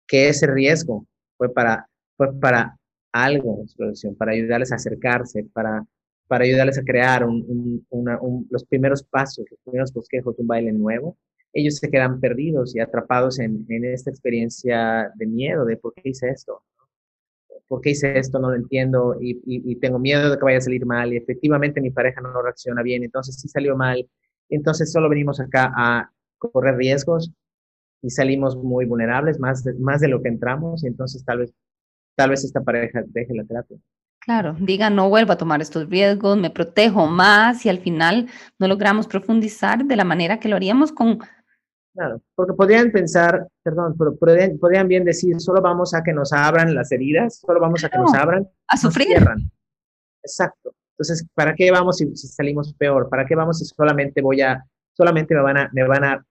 que 0.07 0.29
ese 0.29 0.47
riesgo 0.47 1.05
fue 1.37 1.53
para, 1.53 1.87
fue 2.17 2.33
para 2.39 2.77
algo, 3.11 3.63
para 4.17 4.31
ayudarles 4.31 4.71
a 4.71 4.75
acercarse, 4.75 5.45
para 5.53 5.85
para 6.33 6.45
ayudarles 6.45 6.79
a 6.79 6.83
crear 6.83 7.25
los 8.49 8.65
primeros 8.65 9.03
pasos, 9.03 9.45
los 9.49 9.59
primeros 9.63 9.93
bosquejos 9.93 10.35
de 10.35 10.41
un 10.41 10.47
baile 10.47 10.71
nuevo, 10.71 11.15
ellos 11.53 11.77
se 11.77 11.89
quedan 11.89 12.19
perdidos 12.19 12.75
y 12.75 12.79
atrapados 12.79 13.39
en, 13.39 13.65
esta 13.85 14.09
experiencia 14.09 15.11
de 15.15 15.27
miedo, 15.27 15.65
de 15.65 15.77
por 15.77 15.93
qué 15.93 16.09
hice 16.09 16.29
esto, 16.29 16.63
¿por 17.67 17.79
qué 17.81 17.91
hice 17.91 18.17
esto? 18.17 18.39
No 18.39 18.49
lo 18.49 18.55
entiendo 18.55 19.17
y, 19.21 19.75
tengo 19.75 19.99
miedo 19.99 20.31
de 20.31 20.37
que 20.37 20.43
vaya 20.43 20.57
a 20.57 20.61
salir 20.61 20.85
mal 20.85 21.13
y 21.13 21.17
efectivamente 21.17 21.79
mi 21.79 21.91
pareja 21.91 22.21
no 22.21 22.41
reacciona 22.41 22.81
bien, 22.81 23.03
entonces 23.03 23.39
sí 23.39 23.47
salió 23.47 23.77
mal, 23.77 24.09
entonces 24.49 24.91
solo 24.91 25.09
venimos 25.09 25.39
acá 25.39 25.71
a 25.75 26.11
correr 26.39 26.75
riesgos 26.75 27.31
y 28.01 28.09
salimos 28.09 28.57
muy 28.57 28.85
vulnerables, 28.85 29.39
más 29.39 29.63
de, 29.63 29.73
más 29.75 30.01
de 30.01 30.09
lo 30.09 30.21
que 30.21 30.29
entramos 30.29 30.83
y 30.83 30.87
entonces 30.87 31.23
tal 31.23 31.39
vez, 31.39 31.53
tal 32.15 32.31
vez 32.31 32.43
esta 32.43 32.61
pareja 32.61 33.03
deje 33.05 33.33
la 33.33 33.45
terapia. 33.45 33.77
Claro, 34.19 34.55
diga, 34.57 34.89
no 34.89 35.09
vuelvo 35.09 35.33
a 35.33 35.37
tomar 35.37 35.61
estos 35.61 35.89
riesgos, 35.89 36.37
me 36.37 36.49
protejo 36.49 37.07
más 37.07 37.65
y 37.65 37.69
al 37.69 37.79
final 37.79 38.29
no 38.57 38.69
logramos 38.69 39.05
profundizar 39.05 39.83
de 39.83 39.95
la 39.97 40.05
manera 40.05 40.39
que 40.39 40.47
lo 40.47 40.55
haríamos 40.55 40.93
con 40.93 41.19
Claro, 41.93 42.21
porque 42.33 42.53
podrían 42.53 42.91
pensar, 42.91 43.47
perdón, 43.61 43.95
pero 43.97 44.15
podrían, 44.15 44.87
bien 44.87 45.05
decir, 45.05 45.39
solo 45.39 45.61
vamos 45.61 45.93
a 45.93 46.01
que 46.01 46.11
nos 46.11 46.33
abran 46.33 46.73
las 46.73 46.91
heridas, 46.91 47.39
solo 47.45 47.59
vamos 47.59 47.83
a 47.83 47.89
que 47.89 47.99
nos 47.99 48.13
abran, 48.15 48.49
a 48.67 48.77
sufrir. 48.77 49.23
Exacto. 50.23 50.73
Entonces, 50.93 51.27
¿para 51.35 51.53
qué 51.53 51.69
vamos 51.69 51.97
si, 51.97 52.15
salimos 52.15 52.73
peor? 52.73 53.09
¿Para 53.09 53.25
qué 53.25 53.35
vamos 53.35 53.59
si 53.59 53.65
solamente 53.65 54.21
voy 54.21 54.41
a, 54.41 54.63
solamente 54.93 55.35
me 55.35 55.41
van 55.41 55.57
a, 55.57 55.69
me 55.71 55.87
van 55.87 56.03
a, 56.03 56.25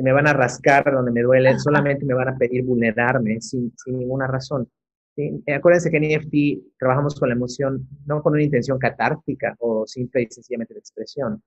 me 0.00 0.12
van 0.12 0.26
a 0.26 0.32
rascar 0.32 0.92
donde 0.92 1.12
me 1.12 1.22
duele, 1.22 1.56
solamente 1.60 2.04
me 2.04 2.14
van 2.14 2.30
a 2.30 2.36
pedir 2.36 2.64
vulnerarme 2.64 3.40
sin, 3.40 3.72
sin 3.76 4.00
ninguna 4.00 4.26
razón? 4.26 4.68
¿sí? 5.14 5.44
Acuérdense 5.54 5.92
que 5.92 5.98
en 5.98 6.04
EFT 6.04 6.76
trabajamos 6.76 7.14
con 7.14 7.28
la 7.28 7.36
emoción, 7.36 7.86
no 8.06 8.20
con 8.20 8.32
una 8.32 8.42
intención 8.42 8.78
catártica 8.80 9.54
o 9.60 9.86
simple 9.86 10.22
y 10.22 10.26
sencillamente 10.28 10.74
de 10.74 10.80
expresión, 10.80 11.40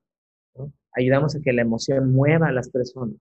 Ayudamos 0.93 1.35
a 1.35 1.41
que 1.41 1.53
la 1.53 1.61
emoción 1.61 2.13
mueva 2.13 2.47
a 2.47 2.51
las 2.51 2.69
personas. 2.69 3.15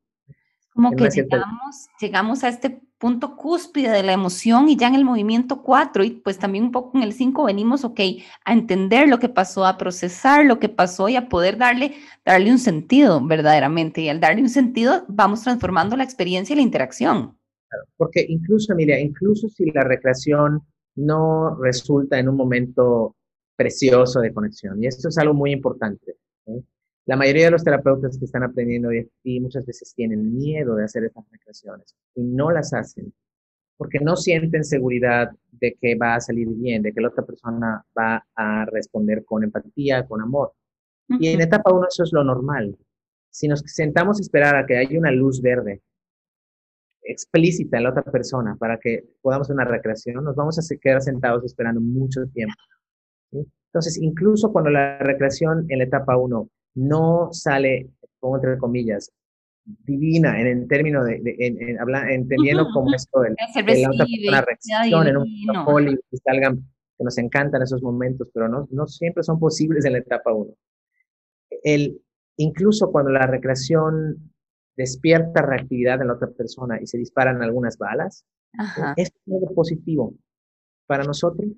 Como 0.73 0.91
que, 0.93 1.09
llegamos, 1.09 1.89
llegamos 2.01 2.43
a 2.43 2.49
este 2.49 2.81
punto 2.99 3.37
cúspide 3.37 3.91
de 3.91 4.03
la 4.03 4.13
emoción 4.13 4.69
y 4.69 4.77
ya 4.77 4.89
en 4.89 4.95
el 4.95 5.05
movimiento 5.05 5.63
4 5.63 6.05
y 6.05 6.11
pues 6.11 6.39
también 6.39 6.65
un 6.65 6.73
poco 6.73 6.97
en 6.97 7.05
el 7.05 7.13
5 7.13 7.45
venimos, 7.45 7.85
ok, 7.85 8.01
a 8.45 8.53
entender 8.53 9.09
lo 9.09 9.19
que 9.19 9.29
pasó, 9.29 9.67
a 9.67 9.77
procesar 9.77 10.45
lo 10.47 10.59
que 10.59 10.69
pasó 10.69 11.09
y 11.09 11.17
a 11.17 11.29
poder 11.29 11.59
darle, 11.59 11.95
darle 12.25 12.51
un 12.51 12.59
sentido 12.59 13.25
verdaderamente. 13.25 14.01
Y 14.01 14.09
al 14.09 14.21
darle 14.21 14.43
un 14.43 14.49
sentido 14.49 15.05
vamos 15.07 15.43
transformando 15.43 15.97
la 15.97 16.05
experiencia 16.05 16.55
y 16.55 16.57
la 16.57 16.63
interacción. 16.63 17.37
porque 17.97 18.25
incluso, 18.29 18.73
Emilia, 18.73 18.99
incluso 18.99 19.49
si 19.49 19.71
la 19.71 19.85
recreación 19.85 20.63
no 20.97 21.57
resulta 21.61 22.19
en 22.19 22.29
un 22.29 22.37
momento 22.37 23.17
precioso 23.57 24.21
de 24.21 24.33
conexión, 24.33 24.83
y 24.83 24.87
esto 24.87 25.09
es 25.09 25.19
algo 25.19 25.35
muy 25.35 25.53
importante, 25.53 26.17
la 27.07 27.17
mayoría 27.17 27.47
de 27.47 27.51
los 27.51 27.65
terapeutas 27.65 28.19
que 28.19 28.25
están 28.25 28.45
aprendiendo 28.45 28.91
y 29.23 29.41
muchas 29.41 29.67
veces 29.67 29.93
tienen 29.95 30.35
miedo 30.35 30.75
de 30.75 30.85
hacer 30.85 31.05
estas 31.05 31.25
recreaciones 31.31 31.95
y 32.15 32.23
no 32.23 32.51
las 32.51 32.73
hacen 32.73 33.13
porque 33.77 33.99
no 34.01 34.17
sienten 34.17 34.65
seguridad 34.65 35.31
de 35.51 35.77
que 35.81 35.97
va 35.97 36.15
a 36.15 36.21
salir 36.21 36.49
bien, 36.49 36.83
de 36.83 36.93
que 36.93 37.01
la 37.01 37.09
otra 37.09 37.25
persona 37.25 37.85
va 37.99 38.25
a 38.35 38.65
responder 38.67 39.25
con 39.25 39.43
empatía, 39.43 40.07
con 40.07 40.21
amor. 40.23 40.53
Y 41.09 41.29
en 41.29 41.41
etapa 41.41 41.73
1 41.73 41.89
eso 41.89 42.05
es 42.05 42.13
lo 42.13 42.25
normal. 42.25 42.77
Si 43.31 43.49
nos 43.49 43.61
sentamos 43.67 44.19
a 44.19 44.23
esperar 44.23 44.57
a 44.57 44.65
que 44.65 44.77
haya 44.77 44.99
una 44.99 45.11
luz 45.11 45.43
verde 45.43 45.83
explícita 47.03 47.77
en 47.77 47.83
la 47.83 47.91
otra 47.91 48.05
persona 48.05 48.57
para 48.57 48.79
que 48.79 49.05
podamos 49.21 49.47
hacer 49.47 49.55
una 49.55 49.65
recreación, 49.65 50.25
nos 50.25 50.37
vamos 50.37 50.59
a 50.59 50.77
quedar 50.77 51.03
sentados 51.03 51.45
esperando 51.45 51.81
mucho 51.81 52.27
tiempo. 52.29 52.55
Entonces, 53.33 53.99
incluso 54.01 54.53
cuando 54.53 54.71
la 54.71 54.99
recreación 54.99 55.67
en 55.69 55.79
la 55.79 55.85
etapa 55.85 56.17
1 56.17 56.49
no 56.75 57.29
sale, 57.33 57.91
como 58.19 58.37
entre 58.37 58.59
comillas, 58.59 59.11
divina 59.65 60.41
en 60.41 60.47
el 60.47 60.69
término 60.69 61.05
de, 61.05 61.23
en, 61.39 61.79
entendiendo 62.11 62.69
como 62.73 62.95
esto 62.95 63.21
de, 63.21 63.31
la 63.31 63.91
otra 63.91 64.07
persona 64.07 64.41
reacciona 64.43 65.11
en 65.11 65.17
un 65.17 65.65
poli, 65.65 65.97
que 66.11 66.17
salgan, 66.19 66.57
que 66.57 67.05
nos 67.05 67.17
encantan 67.19 67.63
esos 67.63 67.83
momentos, 67.83 68.31
pero 68.33 68.49
no, 68.49 68.69
no 68.71 68.87
siempre 68.87 69.23
son 69.23 69.39
posibles 69.39 69.85
en 69.85 69.93
la 69.93 69.99
etapa 69.99 70.33
1. 70.33 70.55
El, 71.63 72.01
incluso 72.37 72.91
cuando 72.93 73.11
la 73.11 73.27
recreación 73.27 74.33
despierta 74.77 75.41
reactividad 75.41 76.01
en 76.01 76.09
la 76.09 76.15
otra 76.15 76.29
persona 76.31 76.81
y 76.81 76.87
se 76.87 76.99
disparan 76.99 77.43
algunas 77.43 77.79
balas, 77.79 78.27
es 78.97 79.13
algo 79.27 79.55
positivo 79.55 80.15
para 80.87 81.05
nosotros. 81.05 81.49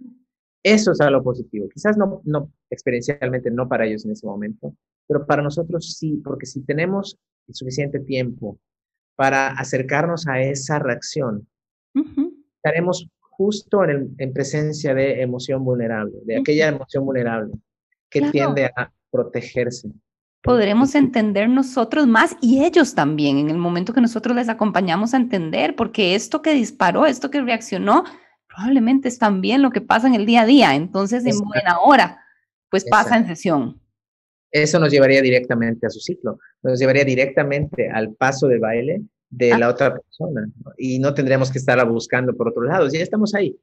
Eso 0.67 0.91
es 0.91 1.01
algo 1.01 1.23
positivo. 1.23 1.69
Quizás 1.73 1.97
no, 1.97 2.21
no 2.25 2.51
experiencialmente, 2.71 3.53
no 3.53 3.69
para 3.69 3.87
ellos 3.87 4.05
en 4.05 4.11
ese 4.11 4.27
momento, 4.27 4.75
pero 5.07 5.25
para 5.25 5.41
nosotros 5.41 5.97
sí, 5.97 6.21
porque 6.25 6.45
si 6.45 6.61
tenemos 6.63 7.17
el 7.47 7.55
suficiente 7.55 8.01
tiempo 8.01 8.59
para 9.15 9.53
acercarnos 9.53 10.27
a 10.27 10.41
esa 10.41 10.81
reacción, 10.81 11.47
estaremos 12.57 13.09
justo 13.21 13.85
en, 13.85 14.13
en, 14.19 14.33
presencia 14.33 14.93
de 14.93 15.23
emoción 15.23 15.65
vulnerable, 15.65 16.19
de 16.25 16.39
aquella 16.39 16.67
emoción 16.67 17.05
vulnerable 17.05 17.55
que 18.11 18.23
tiende 18.33 18.65
a 18.65 18.91
protegerse. 19.13 19.89
Podremos 20.43 20.97
entender 20.97 21.49
nosotros 21.49 22.09
más 22.09 22.37
y 22.41 22.65
ellos 22.65 22.97
también 22.97 23.39
en 23.39 23.51
el 23.51 23.59
momento 23.59 23.93
que 23.93 24.01
nosotros 24.01 24.35
les 24.35 24.49
acompañamos 24.49 25.15
a 25.15 25.19
entender, 25.19 25.77
porque 25.77 26.17
esto 26.17 26.43
que 26.43 26.55
disparó, 26.55 27.07
esto 27.07 27.31
que 27.31 27.41
reaccionó, 27.41 28.03
probablemente 28.57 29.09
es 29.09 29.19
también 29.19 29.61
lo 29.61 29.71
que 29.71 29.83
pasa 29.83 30.07
en 30.09 30.15
el 30.15 30.25
día 30.25 30.43
a 30.43 30.47
día. 30.47 30.75
Entonces, 30.75 31.27
en 31.27 31.39
buena 31.39 31.79
hora, 31.81 32.25
pues 32.71 32.85
pasa 32.91 33.17
en 33.17 33.27
sesión 33.27 33.81
eso 34.63 34.79
nos 34.79 34.91
llevaría 34.91 35.23
directamente 35.23 35.87
a 35.87 35.91
su 35.91 36.01
ciclo, 36.01 36.39
nos 36.63 36.79
llevaría 36.79 37.05
directamente 37.05 37.91
al 37.91 38.15
paso 38.15 38.49
de 38.49 38.59
baile 38.59 39.03
de 39.29 39.53
ah. 39.53 39.59
la 39.59 39.69
otra 39.69 39.97
persona 39.97 40.49
y 40.79 40.99
no 40.99 41.15
tendríamos 41.15 41.51
que 41.51 41.59
estar 41.59 41.85
buscando 41.89 42.35
por 42.35 42.49
otro 42.49 42.63
lado, 42.63 42.89
ya 42.89 43.01
estamos 43.01 43.35
ahí. 43.35 43.57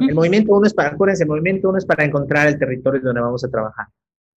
El 0.00 0.14
movimiento 0.14 0.54
uno 0.54 0.66
es 0.66 0.74
para, 0.74 0.90
acuérdense, 0.90 1.22
el 1.22 1.30
movimiento 1.30 1.70
uno 1.70 1.78
es 1.78 1.86
para 1.86 2.04
encontrar 2.04 2.46
el 2.46 2.58
territorio 2.58 3.00
donde 3.02 3.22
vamos 3.22 3.42
a 3.42 3.48
trabajar. 3.48 3.86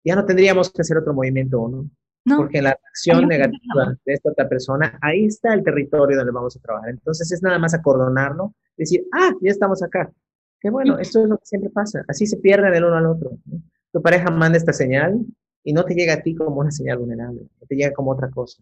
Ya 0.04 0.16
no 0.16 0.24
tendríamos 0.24 0.72
que 0.72 0.84
hacer 0.84 0.98
otro 0.98 1.14
movimiento 1.14 1.60
uno, 1.60 1.90
porque 2.38 2.60
en 2.60 2.66
la 2.66 2.72
acción 2.72 3.28
negativa 3.28 3.98
de 4.06 4.14
esta 4.14 4.32
otra 4.32 4.48
persona, 4.48 4.98
ahí 5.02 5.26
está 5.26 5.54
el 5.54 5.64
territorio 5.64 6.18
donde 6.18 6.32
vamos 6.32 6.56
a 6.56 6.60
trabajar. 6.60 6.90
Entonces 6.90 7.32
es 7.32 7.42
nada 7.42 7.60
más 7.60 7.74
acordonarlo, 7.74 8.54
decir, 8.78 9.06
ah, 9.14 9.32
ya 9.42 9.52
estamos 9.52 9.84
acá. 9.84 10.12
Qué 10.62 10.70
bueno, 10.70 11.00
esto 11.00 11.24
es 11.24 11.30
lo 11.30 11.38
que 11.38 11.46
siempre 11.46 11.70
pasa. 11.70 12.04
Así 12.08 12.26
se 12.26 12.38
pierden 12.38 12.74
el 12.74 12.84
uno 12.84 12.96
al 12.96 13.06
otro. 13.06 13.32
Tu 13.92 14.02
pareja 14.02 14.30
manda 14.30 14.58
esta 14.58 14.74
señal, 14.74 15.20
y 15.64 15.74
no 15.74 15.84
te 15.86 15.94
llega 15.94 16.14
a 16.14 16.22
ti 16.22 16.36
como 16.36 16.60
una 16.60 16.72
señal 16.72 16.98
vulnerable, 17.00 17.42
no 17.42 17.68
te 17.68 17.76
llega 17.76 17.94
como 17.94 18.12
otra 18.12 18.30
cosa. 18.30 18.62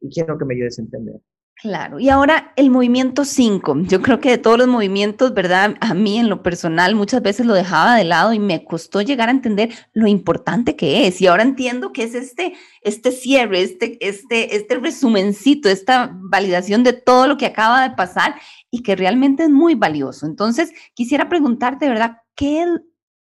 Y 0.00 0.08
quiero 0.08 0.38
que 0.38 0.44
me 0.44 0.54
ayudes 0.54 0.78
a 0.78 0.82
entender. 0.82 1.20
Claro, 1.58 1.98
y 1.98 2.10
ahora 2.10 2.52
el 2.56 2.70
movimiento 2.70 3.24
5. 3.24 3.78
Yo 3.84 4.02
creo 4.02 4.20
que 4.20 4.28
de 4.28 4.36
todos 4.36 4.58
los 4.58 4.68
movimientos, 4.68 5.32
¿verdad? 5.32 5.74
A 5.80 5.94
mí 5.94 6.18
en 6.18 6.28
lo 6.28 6.42
personal 6.42 6.94
muchas 6.94 7.22
veces 7.22 7.46
lo 7.46 7.54
dejaba 7.54 7.96
de 7.96 8.04
lado 8.04 8.34
y 8.34 8.38
me 8.38 8.62
costó 8.62 9.00
llegar 9.00 9.28
a 9.28 9.32
entender 9.32 9.70
lo 9.94 10.06
importante 10.06 10.76
que 10.76 11.06
es. 11.06 11.18
Y 11.22 11.26
ahora 11.26 11.44
entiendo 11.44 11.94
que 11.94 12.02
es 12.02 12.14
este, 12.14 12.52
este 12.82 13.10
cierre, 13.10 13.62
este, 13.62 13.96
este, 14.06 14.54
este 14.54 14.74
resumencito, 14.76 15.70
esta 15.70 16.10
validación 16.14 16.84
de 16.84 16.92
todo 16.92 17.26
lo 17.26 17.38
que 17.38 17.46
acaba 17.46 17.88
de 17.88 17.96
pasar 17.96 18.34
y 18.70 18.82
que 18.82 18.94
realmente 18.94 19.44
es 19.44 19.50
muy 19.50 19.74
valioso. 19.74 20.26
Entonces, 20.26 20.72
quisiera 20.92 21.30
preguntarte, 21.30 21.88
¿verdad? 21.88 22.18
¿Qué 22.34 22.66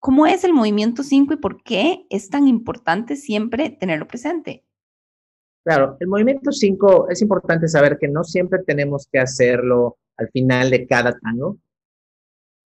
¿Cómo 0.01 0.27
es 0.27 0.42
el 0.42 0.53
movimiento 0.53 1.05
5 1.05 1.35
y 1.35 1.37
por 1.37 1.62
qué 1.62 2.07
es 2.11 2.29
tan 2.29 2.49
importante 2.49 3.14
siempre 3.14 3.71
tenerlo 3.71 4.09
presente? 4.09 4.64
Claro, 5.64 5.96
el 6.01 6.09
movimiento 6.09 6.51
5 6.51 7.09
es 7.11 7.22
importante 7.22 7.68
saber 7.68 7.96
que 7.98 8.09
no 8.09 8.25
siempre 8.25 8.61
tenemos 8.64 9.09
que 9.11 9.20
hacerlo 9.20 9.98
al 10.16 10.29
final 10.31 10.70
de 10.70 10.87
cada 10.87 11.12
tango, 11.12 11.59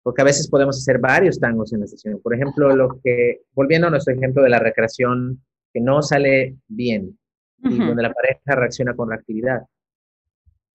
porque 0.02 0.22
a 0.22 0.24
veces 0.24 0.48
podemos 0.48 0.78
hacer 0.78 0.98
varios 0.98 1.38
tangos 1.38 1.72
en 1.72 1.80
la 1.80 1.86
sesión. 1.86 2.20
Por 2.22 2.34
ejemplo, 2.34 2.74
lo 2.74 3.00
que, 3.02 3.42
volviendo 3.52 3.88
a 3.88 3.90
nuestro 3.90 4.14
ejemplo 4.14 4.42
de 4.42 4.48
la 4.48 4.58
recreación 4.58 5.44
que 5.72 5.80
no 5.80 6.00
sale 6.00 6.56
bien 6.68 7.18
y 7.62 7.78
donde 7.78 8.02
la 8.02 8.12
pareja 8.12 8.54
reacciona 8.54 8.94
con 8.94 9.10
reactividad, 9.10 9.62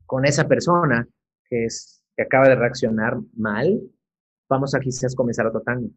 con 0.05 0.25
esa 0.25 0.47
persona 0.47 1.07
que, 1.49 1.65
es, 1.65 2.03
que 2.15 2.23
acaba 2.23 2.49
de 2.49 2.55
reaccionar 2.55 3.17
mal, 3.35 3.79
vamos 4.49 4.75
a 4.75 4.79
quizás 4.79 5.15
comenzar 5.15 5.47
otro 5.47 5.61
tango. 5.61 5.89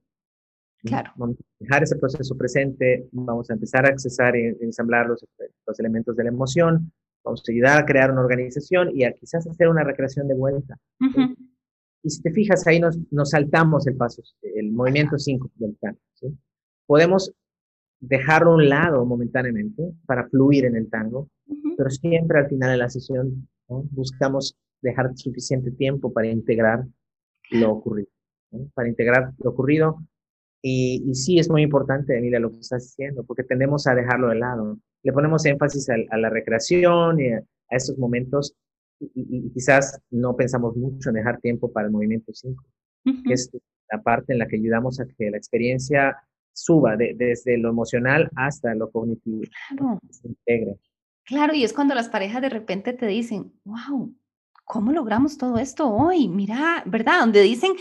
Claro. 0.84 1.12
Vamos 1.16 1.36
a 1.38 1.44
dejar 1.60 1.82
ese 1.82 1.96
proceso 1.96 2.36
presente, 2.36 3.08
vamos 3.12 3.50
a 3.50 3.54
empezar 3.54 3.86
a 3.86 3.88
accesar 3.88 4.36
y 4.36 4.54
ensamblar 4.60 5.06
los, 5.06 5.24
los 5.66 5.80
elementos 5.80 6.14
de 6.14 6.24
la 6.24 6.30
emoción, 6.30 6.92
vamos 7.24 7.42
a 7.48 7.52
ayudar 7.52 7.82
a 7.82 7.86
crear 7.86 8.10
una 8.10 8.20
organización 8.20 8.90
y 8.94 9.04
a 9.04 9.12
quizás 9.12 9.46
hacer 9.46 9.68
una 9.68 9.82
recreación 9.82 10.28
de 10.28 10.34
vuelta. 10.34 10.78
Y 12.02 12.10
si 12.10 12.20
te 12.20 12.30
fijas, 12.32 12.66
ahí 12.66 12.80
nos, 12.80 12.98
nos 13.10 13.30
saltamos 13.30 13.86
el 13.86 13.96
paso, 13.96 14.22
el 14.42 14.72
movimiento 14.72 15.18
5 15.18 15.50
del 15.54 15.76
tango. 15.78 15.98
Podemos 16.86 17.32
dejarlo 17.98 18.50
a 18.50 18.54
un 18.56 18.68
lado 18.68 19.06
momentáneamente 19.06 19.82
para 20.04 20.28
fluir 20.28 20.66
en 20.66 20.76
el 20.76 20.90
tango, 20.90 21.30
pero 21.78 21.88
siempre 21.88 22.40
al 22.40 22.48
final 22.48 22.72
de 22.72 22.76
la 22.76 22.90
sesión 22.90 23.48
buscamos 23.66 24.54
dejar 24.82 25.16
suficiente 25.16 25.70
tiempo 25.70 26.12
para 26.12 26.26
integrar 26.26 26.84
lo 27.52 27.72
ocurrido. 27.72 28.10
Para 28.74 28.88
integrar 28.88 29.32
lo 29.38 29.50
ocurrido 29.50 29.98
y, 30.66 31.14
sí 31.14 31.38
es 31.38 31.50
muy 31.50 31.60
importante, 31.60 32.16
Emilia, 32.16 32.40
lo 32.40 32.50
que 32.50 32.60
estás 32.60 32.84
diciendo, 32.84 33.22
porque 33.22 33.44
tendemos 33.44 33.86
a 33.86 33.94
dejarlo 33.94 34.28
de 34.28 34.36
lado. 34.36 34.78
Le 35.02 35.12
ponemos 35.12 35.44
énfasis 35.44 35.90
a, 35.90 36.16
la 36.16 36.30
recreación 36.30 37.20
y 37.20 37.28
a, 37.28 37.42
estos 37.68 37.98
momentos 37.98 38.56
y, 38.98 39.50
quizás 39.50 40.00
no 40.10 40.34
pensamos 40.34 40.74
mucho 40.74 41.10
en 41.10 41.16
dejar 41.16 41.38
tiempo 41.40 41.70
para 41.70 41.86
el 41.86 41.92
movimiento 41.92 42.32
5, 42.32 42.64
que 43.26 43.34
es 43.34 43.50
la 43.92 44.00
parte 44.02 44.32
en 44.32 44.38
la 44.38 44.46
que 44.46 44.56
ayudamos 44.56 45.00
a 45.00 45.06
que 45.06 45.30
la 45.30 45.36
experiencia 45.36 46.16
suba 46.54 46.96
desde 46.96 47.58
lo 47.58 47.68
emocional 47.68 48.30
hasta 48.34 48.74
lo 48.74 48.90
cognitivo, 48.90 49.42
claro. 49.68 50.00
se 50.08 50.28
integre. 50.28 50.78
Claro, 51.26 51.52
y 51.52 51.64
es 51.64 51.74
cuando 51.74 51.94
las 51.94 52.08
parejas 52.08 52.40
de 52.40 52.48
repente 52.48 52.94
te 52.94 53.06
dicen, 53.06 53.52
wow, 53.64 54.14
¿cómo 54.64 54.92
logramos 54.92 55.36
todo 55.36 55.58
esto 55.58 55.90
hoy? 55.90 56.28
Mira, 56.28 56.82
¿verdad? 56.86 57.20
Donde 57.20 57.42
dicen, 57.42 57.72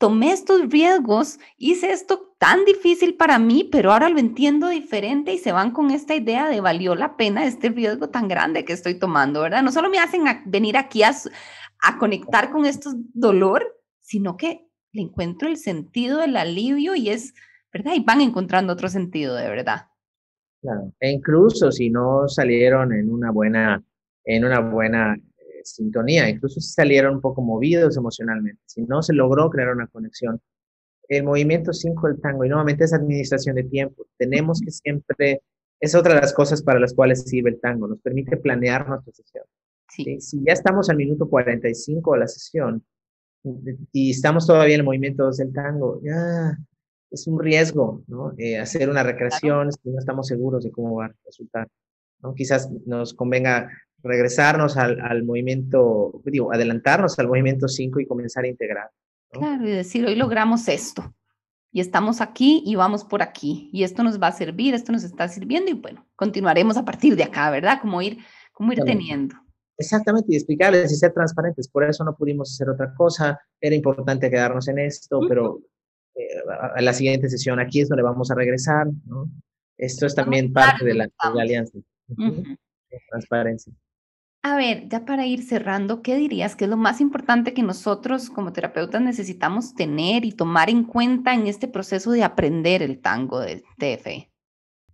tomé 0.00 0.32
estos 0.32 0.70
riesgos, 0.70 1.38
hice 1.58 1.92
esto 1.92 2.34
tan 2.38 2.64
difícil 2.64 3.16
para 3.16 3.38
mí, 3.38 3.68
pero 3.70 3.92
ahora 3.92 4.08
lo 4.08 4.18
entiendo 4.18 4.68
diferente 4.68 5.34
y 5.34 5.38
se 5.38 5.52
van 5.52 5.72
con 5.72 5.90
esta 5.90 6.14
idea 6.14 6.48
de 6.48 6.62
valió 6.62 6.94
la 6.94 7.18
pena 7.18 7.44
este 7.44 7.68
riesgo 7.68 8.08
tan 8.08 8.26
grande 8.26 8.64
que 8.64 8.72
estoy 8.72 8.98
tomando, 8.98 9.42
¿verdad? 9.42 9.62
No 9.62 9.70
solo 9.70 9.90
me 9.90 9.98
hacen 9.98 10.22
venir 10.46 10.78
aquí 10.78 11.02
a, 11.02 11.12
a 11.82 11.98
conectar 11.98 12.50
con 12.50 12.64
este 12.64 12.88
dolor, 13.12 13.78
sino 14.00 14.38
que 14.38 14.66
le 14.92 15.02
encuentro 15.02 15.48
el 15.48 15.58
sentido 15.58 16.20
del 16.20 16.34
alivio 16.38 16.94
y 16.94 17.10
es, 17.10 17.34
¿verdad? 17.70 17.92
Y 17.94 18.02
van 18.02 18.22
encontrando 18.22 18.72
otro 18.72 18.88
sentido 18.88 19.34
de 19.34 19.50
verdad. 19.50 19.88
Claro. 20.62 20.94
E 20.98 21.10
incluso 21.10 21.70
si 21.70 21.90
no 21.90 22.26
salieron 22.26 22.94
en 22.94 23.10
una 23.10 23.30
buena, 23.32 23.84
en 24.24 24.46
una 24.46 24.60
buena 24.60 25.14
sintonía, 25.74 26.28
incluso 26.28 26.60
si 26.60 26.72
salieron 26.72 27.16
un 27.16 27.20
poco 27.20 27.42
movidos 27.42 27.96
emocionalmente, 27.96 28.60
si 28.66 28.82
no 28.82 29.02
se 29.02 29.14
logró 29.14 29.50
crear 29.50 29.74
una 29.74 29.86
conexión. 29.86 30.40
El 31.08 31.24
movimiento 31.24 31.72
5 31.72 32.08
del 32.08 32.20
tango, 32.20 32.44
y 32.44 32.48
nuevamente 32.48 32.84
es 32.84 32.92
administración 32.92 33.56
de 33.56 33.64
tiempo. 33.64 34.06
Tenemos 34.16 34.60
que 34.60 34.70
siempre, 34.70 35.42
es 35.80 35.94
otra 35.94 36.14
de 36.14 36.20
las 36.20 36.32
cosas 36.32 36.62
para 36.62 36.78
las 36.78 36.94
cuales 36.94 37.24
sirve 37.24 37.50
el 37.50 37.60
tango, 37.60 37.88
nos 37.88 38.00
permite 38.00 38.36
planear 38.36 38.88
nuestra 38.88 39.12
sesión. 39.12 39.44
Sí. 39.88 40.20
Si 40.20 40.42
ya 40.44 40.52
estamos 40.52 40.88
al 40.88 40.96
minuto 40.96 41.28
45 41.28 42.12
de 42.12 42.18
la 42.18 42.28
sesión 42.28 42.84
y 43.92 44.10
estamos 44.10 44.46
todavía 44.46 44.74
en 44.74 44.80
el 44.80 44.86
movimiento 44.86 45.24
2 45.24 45.36
del 45.38 45.52
tango, 45.52 46.00
ya 46.02 46.56
es 47.10 47.26
un 47.26 47.40
riesgo, 47.40 48.02
¿no? 48.06 48.32
Eh, 48.38 48.58
hacer 48.58 48.88
una 48.88 49.02
recreación 49.02 49.72
si 49.72 49.90
no 49.90 49.98
estamos 49.98 50.28
seguros 50.28 50.62
de 50.62 50.70
cómo 50.70 50.96
va 50.96 51.06
a 51.06 51.14
resultar. 51.24 51.68
¿no? 52.22 52.34
Quizás 52.34 52.70
nos 52.86 53.14
convenga 53.14 53.70
regresarnos 54.02 54.76
al, 54.76 55.00
al, 55.00 55.24
movimiento, 55.24 56.20
digo, 56.24 56.52
adelantarnos 56.52 57.18
al 57.18 57.28
movimiento 57.28 57.68
5 57.68 58.00
y 58.00 58.06
comenzar 58.06 58.44
a 58.44 58.48
integrar. 58.48 58.90
Claro, 59.30 59.66
y 59.66 59.70
decir, 59.70 60.04
hoy 60.06 60.16
logramos 60.16 60.66
esto, 60.68 61.14
y 61.72 61.80
estamos 61.80 62.20
aquí 62.20 62.62
y 62.66 62.74
vamos 62.74 63.04
por 63.04 63.22
aquí, 63.22 63.70
y 63.72 63.84
esto 63.84 64.02
nos 64.02 64.20
va 64.20 64.28
a 64.28 64.32
servir, 64.32 64.74
esto 64.74 64.92
nos 64.92 65.04
está 65.04 65.28
sirviendo, 65.28 65.70
y 65.70 65.74
bueno, 65.74 66.06
continuaremos 66.16 66.76
a 66.76 66.84
partir 66.84 67.16
de 67.16 67.24
acá, 67.24 67.50
¿verdad? 67.50 67.78
Como 67.80 68.02
ir, 68.02 68.18
como 68.52 68.72
ir 68.72 68.80
teniendo. 68.80 69.36
Exactamente, 69.78 70.32
y 70.32 70.36
explicarles 70.36 70.92
y 70.92 70.96
ser 70.96 71.12
transparentes, 71.12 71.68
por 71.68 71.84
eso 71.84 72.04
no 72.04 72.16
pudimos 72.16 72.52
hacer 72.52 72.68
otra 72.68 72.92
cosa, 72.94 73.40
era 73.60 73.74
importante 73.74 74.30
quedarnos 74.30 74.68
en 74.68 74.78
esto, 74.80 75.20
pero 75.28 75.60
eh, 76.14 76.28
a 76.74 76.80
la 76.82 76.92
siguiente 76.92 77.30
sesión 77.30 77.60
aquí 77.60 77.80
es 77.80 77.88
donde 77.88 78.02
vamos 78.02 78.30
a 78.30 78.34
regresar, 78.34 78.88
¿no? 79.06 79.30
Esto 79.78 80.04
es 80.04 80.14
también 80.14 80.52
parte 80.52 80.84
de 80.84 80.92
la, 80.92 81.04
de 81.04 81.34
la 81.34 81.42
alianza. 81.42 81.78
Transparencia. 83.08 83.72
A 84.42 84.56
ver, 84.56 84.88
ya 84.88 85.04
para 85.04 85.26
ir 85.26 85.42
cerrando, 85.42 86.00
¿qué 86.00 86.16
dirías 86.16 86.56
que 86.56 86.64
es 86.64 86.70
lo 86.70 86.78
más 86.78 87.02
importante 87.02 87.52
que 87.52 87.62
nosotros 87.62 88.30
como 88.30 88.54
terapeutas 88.54 89.02
necesitamos 89.02 89.74
tener 89.74 90.24
y 90.24 90.32
tomar 90.32 90.70
en 90.70 90.84
cuenta 90.84 91.34
en 91.34 91.46
este 91.46 91.68
proceso 91.68 92.10
de 92.12 92.24
aprender 92.24 92.82
el 92.82 93.00
tango 93.00 93.40
de 93.40 93.62
TFE? 93.76 94.30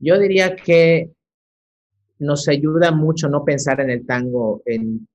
Yo 0.01 0.19
diría 0.19 0.57
que 0.57 1.13
nos 2.19 2.49
ayuda 2.49 2.91
mucho 2.91 3.29
no 3.29 3.45
pensar 3.45 3.81
en 3.81 3.91
el 3.91 4.05
tango 4.05 4.63
en 4.67 5.07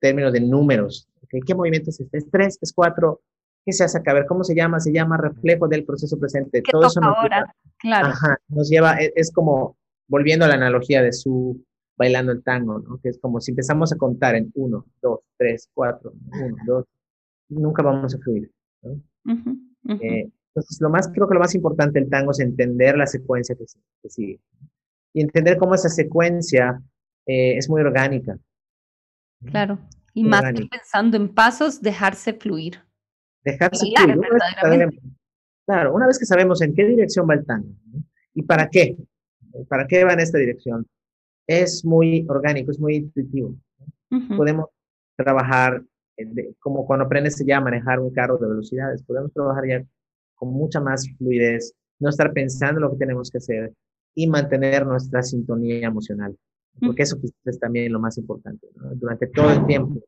términos 0.00 0.32
de 0.32 0.40
números. 0.40 1.06
¿Qué 1.28 1.54
movimiento 1.54 1.90
es 1.90 2.00
este? 2.00 2.16
¿Es 2.16 2.30
tres? 2.30 2.58
¿Es 2.62 2.72
cuatro? 2.72 3.20
¿Qué 3.64 3.74
se 3.74 3.84
hace 3.84 3.98
acá? 3.98 4.12
A 4.12 4.14
ver, 4.14 4.26
¿cómo 4.26 4.42
se 4.42 4.54
llama? 4.54 4.80
Se 4.80 4.92
llama 4.92 5.18
reflejo 5.18 5.68
del 5.68 5.84
proceso 5.84 6.18
presente. 6.18 6.62
¿Qué 6.62 6.72
Todo 6.72 6.86
eso 6.86 7.00
nos 7.00 7.14
ahora? 7.14 7.40
Lleva, 7.40 7.54
claro. 7.78 8.06
Ajá, 8.06 8.38
nos 8.48 8.70
lleva, 8.70 8.94
es, 8.94 9.12
es 9.16 9.32
como, 9.32 9.76
volviendo 10.08 10.46
a 10.46 10.48
la 10.48 10.54
analogía 10.54 11.02
de 11.02 11.12
su 11.12 11.62
bailando 11.96 12.32
el 12.32 12.42
tango, 12.42 12.78
¿no? 12.78 12.98
Que 13.02 13.10
es 13.10 13.18
como 13.18 13.40
si 13.40 13.52
empezamos 13.52 13.92
a 13.92 13.96
contar 13.96 14.34
en 14.34 14.50
uno, 14.54 14.86
dos, 15.00 15.20
tres, 15.36 15.70
cuatro, 15.72 16.12
uno, 16.32 16.56
dos, 16.66 16.84
nunca 17.48 17.82
vamos 17.82 18.14
a 18.14 18.18
fluir, 18.18 18.50
¿no? 18.82 18.90
Uh 18.92 19.38
-huh, 19.84 20.00
eh, 20.00 20.30
entonces, 20.56 20.80
lo 20.80 20.88
más, 20.88 21.08
creo 21.12 21.28
que 21.28 21.34
lo 21.34 21.40
más 21.40 21.54
importante 21.54 22.00
del 22.00 22.08
tango 22.08 22.30
es 22.30 22.40
entender 22.40 22.96
la 22.96 23.06
secuencia 23.06 23.54
que, 23.54 23.66
que 24.02 24.08
sigue. 24.08 24.40
Y 25.12 25.20
entender 25.20 25.58
cómo 25.58 25.74
esa 25.74 25.90
secuencia 25.90 26.80
eh, 27.26 27.58
es 27.58 27.68
muy 27.68 27.82
orgánica. 27.82 28.38
Claro. 29.44 29.78
Y 30.14 30.22
muy 30.22 30.30
más 30.30 30.40
orgánica. 30.40 30.62
que 30.62 30.78
pensando 30.78 31.18
en 31.18 31.28
pasos, 31.34 31.82
dejarse 31.82 32.32
fluir. 32.32 32.80
Dejarse 33.44 33.86
fluir. 33.86 34.16
Una 34.16 34.28
sabemos, 34.58 34.94
claro, 35.66 35.94
una 35.94 36.06
vez 36.06 36.18
que 36.18 36.24
sabemos 36.24 36.62
en 36.62 36.74
qué 36.74 36.86
dirección 36.86 37.28
va 37.28 37.34
el 37.34 37.44
tango 37.44 37.68
¿no? 37.92 38.02
y 38.32 38.42
para 38.42 38.70
qué, 38.70 38.96
para 39.68 39.86
qué 39.86 40.04
va 40.04 40.14
en 40.14 40.20
esta 40.20 40.38
dirección, 40.38 40.86
es 41.46 41.84
muy 41.84 42.26
orgánico, 42.28 42.70
es 42.70 42.80
muy 42.80 42.96
intuitivo. 42.96 43.54
Uh 44.10 44.16
-huh. 44.16 44.36
Podemos 44.36 44.66
trabajar, 45.16 45.82
de, 46.16 46.54
como 46.58 46.86
cuando 46.86 47.04
aprendes 47.04 47.42
ya 47.46 47.58
a 47.58 47.60
manejar 47.60 48.00
un 48.00 48.10
carro 48.10 48.38
de 48.38 48.48
velocidades, 48.48 49.02
podemos 49.02 49.32
trabajar 49.32 49.66
ya 49.66 49.84
con 50.34 50.52
mucha 50.52 50.80
más 50.80 51.08
fluidez, 51.16 51.74
no 51.98 52.10
estar 52.10 52.32
pensando 52.32 52.78
en 52.78 52.82
lo 52.82 52.90
que 52.90 52.98
tenemos 52.98 53.30
que 53.30 53.38
hacer 53.38 53.72
y 54.14 54.26
mantener 54.26 54.86
nuestra 54.86 55.22
sintonía 55.22 55.86
emocional, 55.86 56.36
porque 56.80 57.02
uh 57.02 57.06
-huh. 57.06 57.14
eso 57.14 57.18
es 57.44 57.58
también 57.58 57.92
lo 57.92 58.00
más 58.00 58.18
importante, 58.18 58.66
¿no? 58.74 58.94
durante 58.94 59.26
todo 59.28 59.50
el 59.50 59.66
tiempo 59.66 60.00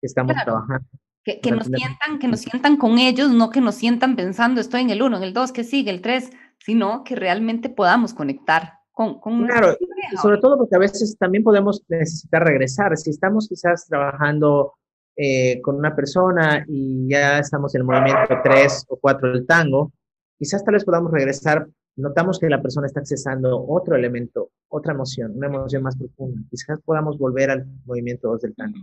que 0.00 0.06
estamos 0.06 0.32
claro. 0.32 0.52
trabajando. 0.52 0.88
Que, 1.24 1.40
que 1.40 1.52
nos 1.52 1.66
sientan, 1.66 2.18
que 2.18 2.26
nos 2.26 2.40
sientan 2.40 2.76
con 2.76 2.98
ellos, 2.98 3.30
no 3.30 3.50
que 3.50 3.60
nos 3.60 3.76
sientan 3.76 4.16
pensando 4.16 4.60
estoy 4.60 4.80
en 4.80 4.90
el 4.90 5.02
1, 5.02 5.18
en 5.18 5.22
el 5.22 5.32
2, 5.32 5.52
que 5.52 5.62
sigue, 5.62 5.92
el 5.92 6.00
3, 6.00 6.30
sino 6.58 7.04
que 7.04 7.14
realmente 7.14 7.68
podamos 7.68 8.12
conectar 8.12 8.81
con, 8.92 9.18
con 9.20 9.46
claro, 9.46 9.76
sobre 10.20 10.38
todo 10.38 10.58
porque 10.58 10.76
a 10.76 10.78
veces 10.78 11.16
también 11.18 11.42
podemos 11.42 11.82
necesitar 11.88 12.44
regresar. 12.44 12.96
Si 12.96 13.10
estamos 13.10 13.48
quizás 13.48 13.86
trabajando 13.86 14.74
eh, 15.16 15.60
con 15.62 15.76
una 15.76 15.96
persona 15.96 16.64
y 16.68 17.08
ya 17.08 17.38
estamos 17.38 17.74
en 17.74 17.80
el 17.80 17.86
movimiento 17.86 18.34
3 18.42 18.86
o 18.88 18.96
4 18.98 19.32
del 19.32 19.46
tango, 19.46 19.92
quizás 20.38 20.62
tal 20.64 20.74
vez 20.74 20.84
podamos 20.84 21.10
regresar. 21.10 21.66
Notamos 21.96 22.38
que 22.38 22.48
la 22.48 22.62
persona 22.62 22.86
está 22.86 23.00
accesando 23.00 23.66
otro 23.66 23.96
elemento, 23.96 24.50
otra 24.68 24.92
emoción, 24.94 25.32
una 25.36 25.46
emoción 25.46 25.82
más 25.82 25.96
profunda. 25.96 26.40
Quizás 26.50 26.80
podamos 26.82 27.18
volver 27.18 27.50
al 27.50 27.66
movimiento 27.84 28.28
2 28.28 28.40
del 28.42 28.54
tango. 28.54 28.78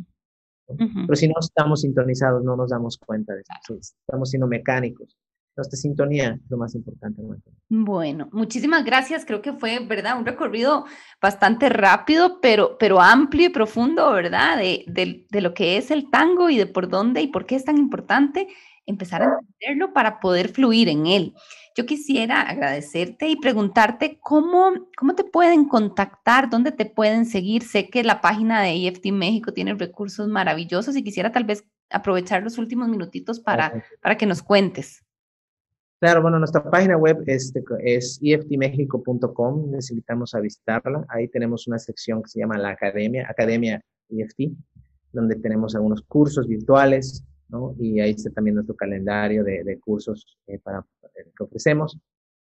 Uh 0.68 0.76
-huh. 0.76 1.06
Pero 1.08 1.16
si 1.16 1.28
no 1.28 1.36
estamos 1.40 1.82
sintonizados, 1.82 2.44
no 2.44 2.56
nos 2.56 2.70
damos 2.70 2.98
cuenta 2.98 3.34
de 3.34 3.42
eso. 3.42 3.76
Estamos 3.76 4.30
siendo 4.30 4.48
mecánicos 4.48 5.18
sintonía 5.64 6.38
es 6.44 6.50
lo 6.50 6.58
más 6.58 6.76
importante. 6.76 7.22
Bueno, 7.70 8.30
muchísimas 8.32 8.84
gracias. 8.84 9.26
Creo 9.26 9.42
que 9.42 9.54
fue, 9.54 9.80
¿verdad? 9.80 10.18
Un 10.18 10.26
recorrido 10.26 10.86
bastante 11.22 11.70
rápido, 11.70 12.40
pero, 12.42 12.78
pero 12.78 13.00
amplio 13.02 13.48
y 13.48 13.50
profundo, 13.50 14.12
¿verdad? 14.12 14.58
De, 14.58 14.84
de, 14.88 15.26
de, 15.30 15.42
lo 15.42 15.54
que 15.54 15.78
es 15.78 15.92
el 15.92 16.10
tango 16.10 16.50
y 16.50 16.58
de 16.58 16.66
por 16.66 16.90
dónde 16.90 17.22
y 17.22 17.28
por 17.28 17.46
qué 17.46 17.56
es 17.56 17.66
tan 17.66 17.78
importante 17.78 18.48
empezar 18.86 19.22
a 19.22 19.38
entenderlo 19.40 19.94
para 19.94 20.20
poder 20.20 20.50
fluir 20.50 20.90
en 20.90 21.06
él. 21.06 21.36
Yo 21.76 21.86
quisiera 21.86 22.42
agradecerte 22.42 23.30
y 23.30 23.36
preguntarte 23.36 24.20
cómo, 24.20 24.88
cómo 24.98 25.16
te 25.16 25.24
pueden 25.24 25.66
contactar, 25.66 26.50
dónde 26.50 26.72
te 26.72 26.86
pueden 26.86 27.26
seguir. 27.26 27.64
Sé 27.64 27.90
que 27.90 28.04
la 28.04 28.20
página 28.20 28.62
de 28.62 28.88
EFT 28.88 29.12
México 29.12 29.54
tiene 29.54 29.76
recursos 29.76 30.28
maravillosos 30.28 30.96
y 30.96 31.04
quisiera 31.04 31.32
tal 31.32 31.44
vez 31.44 31.64
aprovechar 31.90 32.44
los 32.44 32.58
últimos 32.58 32.88
minutitos 32.90 33.40
para, 33.40 33.84
para 34.02 34.18
que 34.18 34.26
nos 34.26 34.42
cuentes. 34.42 35.04
Claro, 36.00 36.22
bueno, 36.22 36.40
nuestra 36.40 36.64
página 36.64 36.96
web 36.96 37.22
es, 37.26 37.52
es 37.84 38.20
eftmexico.com, 38.24 39.72
necesitamos 39.72 40.34
a 40.34 40.40
visitarla. 40.40 41.06
Ahí 41.10 41.28
tenemos 41.28 41.68
una 41.68 41.78
sección 41.78 42.24
que 42.24 42.30
se 42.30 42.40
llama 42.40 42.58
la 42.58 42.70
Academia, 42.70 43.28
Academia 43.30 43.84
EFT, 44.10 44.54
donde 45.12 45.36
tenemos 45.36 45.76
algunos 45.76 46.02
cursos 46.04 46.48
virtuales, 46.48 47.26
¿no? 47.50 47.76
Y 47.80 48.00
ahí 48.00 48.12
está 48.12 48.30
también 48.30 48.56
nuestro 48.56 48.78
calendario 48.78 49.44
de, 49.44 49.66
de 49.66 49.78
cursos 49.78 50.38
eh, 50.48 50.58
para, 50.60 50.86
eh, 51.04 51.32
que 51.36 51.44
ofrecemos. 51.44 52.00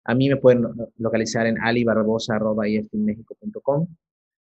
A 0.05 0.17
mí 0.17 0.29
me 0.29 0.37
pueden 0.37 0.67
localizar 0.99 1.47
en 1.47 1.61
alibarbosa.eftmexico.com. 1.61 3.87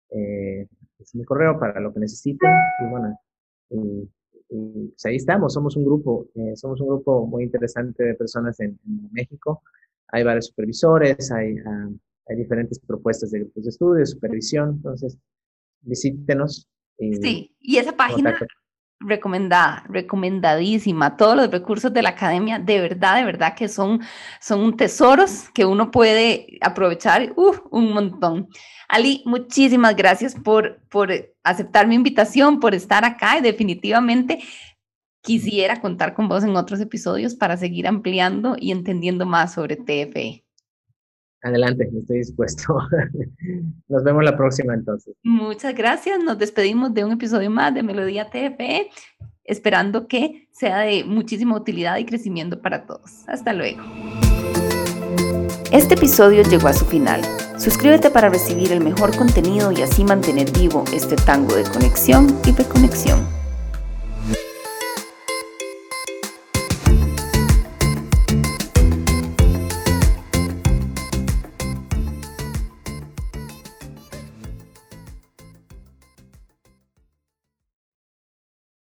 Eh, 0.09 0.67
es 0.99 1.15
mi 1.15 1.23
correo 1.23 1.57
para 1.57 1.79
lo 1.79 1.93
que 1.93 2.01
necesiten. 2.01 2.51
Y 2.81 2.85
bueno, 2.89 3.17
y 3.69 4.09
y 4.49 4.87
pues 4.87 5.05
ahí 5.05 5.15
estamos, 5.17 5.53
somos 5.53 5.75
un 5.75 5.85
grupo, 5.85 6.27
eh, 6.35 6.55
somos 6.55 6.79
un 6.81 6.87
grupo 6.87 7.25
muy 7.25 7.43
interesante 7.43 8.03
de 8.03 8.13
personas 8.15 8.59
en, 8.59 8.79
en 8.85 9.09
México. 9.11 9.61
Hay 10.09 10.23
varios 10.23 10.47
supervisores, 10.47 11.31
hay, 11.31 11.53
uh, 11.53 11.97
hay 12.27 12.35
diferentes 12.37 12.79
propuestas 12.79 13.31
de 13.31 13.39
grupos 13.39 13.63
de 13.63 13.69
estudio, 13.69 13.99
de 13.99 14.05
supervisión, 14.05 14.69
entonces 14.77 15.17
visítenos. 15.81 16.67
Y 16.97 17.15
sí, 17.15 17.55
y 17.59 17.77
esa 17.77 17.95
página 17.95 18.31
contacto. 18.31 18.55
Recomendada, 18.99 19.83
recomendadísima, 19.89 21.17
todos 21.17 21.35
los 21.35 21.51
recursos 21.51 21.93
de 21.93 22.01
la 22.01 22.09
academia, 22.09 22.59
de 22.59 22.79
verdad, 22.79 23.17
de 23.17 23.25
verdad 23.25 23.55
que 23.55 23.67
son, 23.67 24.01
son 24.41 24.75
tesoros 24.75 25.49
que 25.53 25.65
uno 25.65 25.91
puede 25.91 26.57
aprovechar 26.61 27.33
uh, 27.35 27.55
un 27.71 27.93
montón. 27.93 28.49
Ali, 28.87 29.21
muchísimas 29.25 29.95
gracias 29.95 30.35
por, 30.35 30.81
por 30.89 31.11
aceptar 31.43 31.87
mi 31.87 31.95
invitación, 31.95 32.59
por 32.59 32.73
estar 32.73 33.05
acá 33.05 33.37
y 33.37 33.41
definitivamente 33.41 34.39
quisiera 35.21 35.81
contar 35.81 36.13
con 36.13 36.29
vos 36.29 36.43
en 36.43 36.55
otros 36.55 36.79
episodios 36.79 37.35
para 37.35 37.57
seguir 37.57 37.87
ampliando 37.87 38.55
y 38.57 38.71
entendiendo 38.71 39.25
más 39.25 39.53
sobre 39.53 39.75
TFE. 39.75 40.46
Adelante, 41.43 41.89
estoy 41.97 42.17
dispuesto. 42.17 42.77
Nos 43.87 44.03
vemos 44.03 44.23
la 44.23 44.35
próxima 44.35 44.73
entonces. 44.73 45.15
Muchas 45.23 45.75
gracias. 45.75 46.23
Nos 46.23 46.37
despedimos 46.37 46.93
de 46.93 47.05
un 47.05 47.13
episodio 47.13 47.49
más 47.49 47.73
de 47.73 47.83
Melodía 47.83 48.29
TFE, 48.29 48.89
esperando 49.43 50.07
que 50.07 50.47
sea 50.51 50.79
de 50.79 51.03
muchísima 51.03 51.55
utilidad 51.55 51.97
y 51.97 52.05
crecimiento 52.05 52.61
para 52.61 52.85
todos. 52.85 53.27
Hasta 53.27 53.53
luego. 53.53 53.83
Este 55.71 55.95
episodio 55.95 56.43
llegó 56.43 56.69
a 56.69 56.73
su 56.73 56.85
final. 56.85 57.21
Suscríbete 57.57 58.09
para 58.09 58.29
recibir 58.29 58.71
el 58.71 58.81
mejor 58.81 59.15
contenido 59.15 59.71
y 59.71 59.81
así 59.81 60.03
mantener 60.03 60.51
vivo 60.51 60.83
este 60.93 61.15
tango 61.15 61.55
de 61.55 61.63
conexión 61.63 62.27
y 62.45 62.51
reconexión. 62.51 63.27